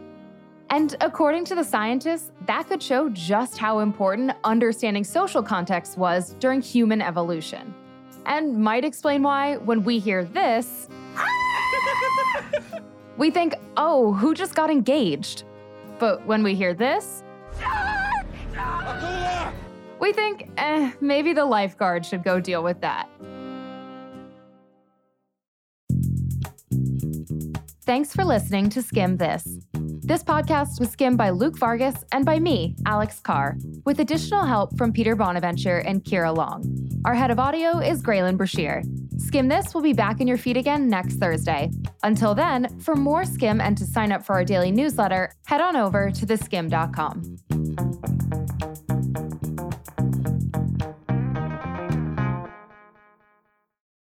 And 0.71 0.93
according 0.99 1.45
to 1.45 1.55
the 1.55 1.63
scientists, 1.63 2.33
that 2.47 2.67
could 2.67 2.83
show 2.83 3.07
just 3.07 3.57
how 3.57 3.79
important 3.79 4.33
understanding 4.43 5.05
social 5.05 5.41
context 5.41 5.97
was 5.97 6.33
during 6.41 6.61
human 6.61 7.01
evolution. 7.01 7.73
And 8.25 8.57
might 8.57 8.83
explain 8.83 9.23
why, 9.23 9.55
when 9.55 9.85
we 9.85 9.99
hear 9.99 10.25
this, 10.25 10.89
we 13.17 13.31
think, 13.31 13.53
oh, 13.77 14.11
who 14.11 14.33
just 14.33 14.53
got 14.53 14.69
engaged? 14.69 15.45
But 15.97 16.25
when 16.25 16.43
we 16.43 16.53
hear 16.53 16.73
this, 16.73 17.23
we 20.01 20.11
think, 20.11 20.49
eh, 20.57 20.91
maybe 20.99 21.31
the 21.31 21.45
lifeguard 21.45 22.05
should 22.05 22.25
go 22.25 22.41
deal 22.41 22.63
with 22.63 22.81
that. 22.81 23.07
Thanks 27.87 28.13
for 28.13 28.25
listening 28.25 28.69
to 28.71 28.81
Skimm 28.81 29.17
This. 29.17 29.59
This 29.71 30.21
podcast 30.21 30.77
was 30.77 30.89
skimmed 30.89 31.17
by 31.17 31.29
Luke 31.29 31.57
Vargas 31.57 31.95
and 32.11 32.25
by 32.25 32.37
me, 32.37 32.75
Alex 32.85 33.21
Carr, 33.21 33.57
with 33.85 34.01
additional 34.01 34.43
help 34.43 34.77
from 34.77 34.91
Peter 34.91 35.15
Bonaventure 35.15 35.77
and 35.77 36.03
Kira 36.03 36.35
Long. 36.35 36.65
Our 37.05 37.15
head 37.15 37.31
of 37.31 37.39
audio 37.39 37.79
is 37.79 38.03
Graylin 38.03 38.35
Brashear. 38.35 38.83
Skimm 39.15 39.47
This 39.47 39.73
will 39.73 39.81
be 39.81 39.93
back 39.93 40.19
in 40.19 40.27
your 40.27 40.37
feed 40.37 40.57
again 40.57 40.89
next 40.89 41.15
Thursday. 41.15 41.71
Until 42.03 42.35
then, 42.35 42.77
for 42.79 42.93
more 42.93 43.21
Skimm 43.21 43.61
and 43.61 43.77
to 43.77 43.85
sign 43.85 44.11
up 44.11 44.25
for 44.25 44.33
our 44.33 44.43
daily 44.43 44.73
newsletter, 44.73 45.31
head 45.45 45.61
on 45.61 45.77
over 45.77 46.11
to 46.11 46.25
theskimm.com. 46.25 48.16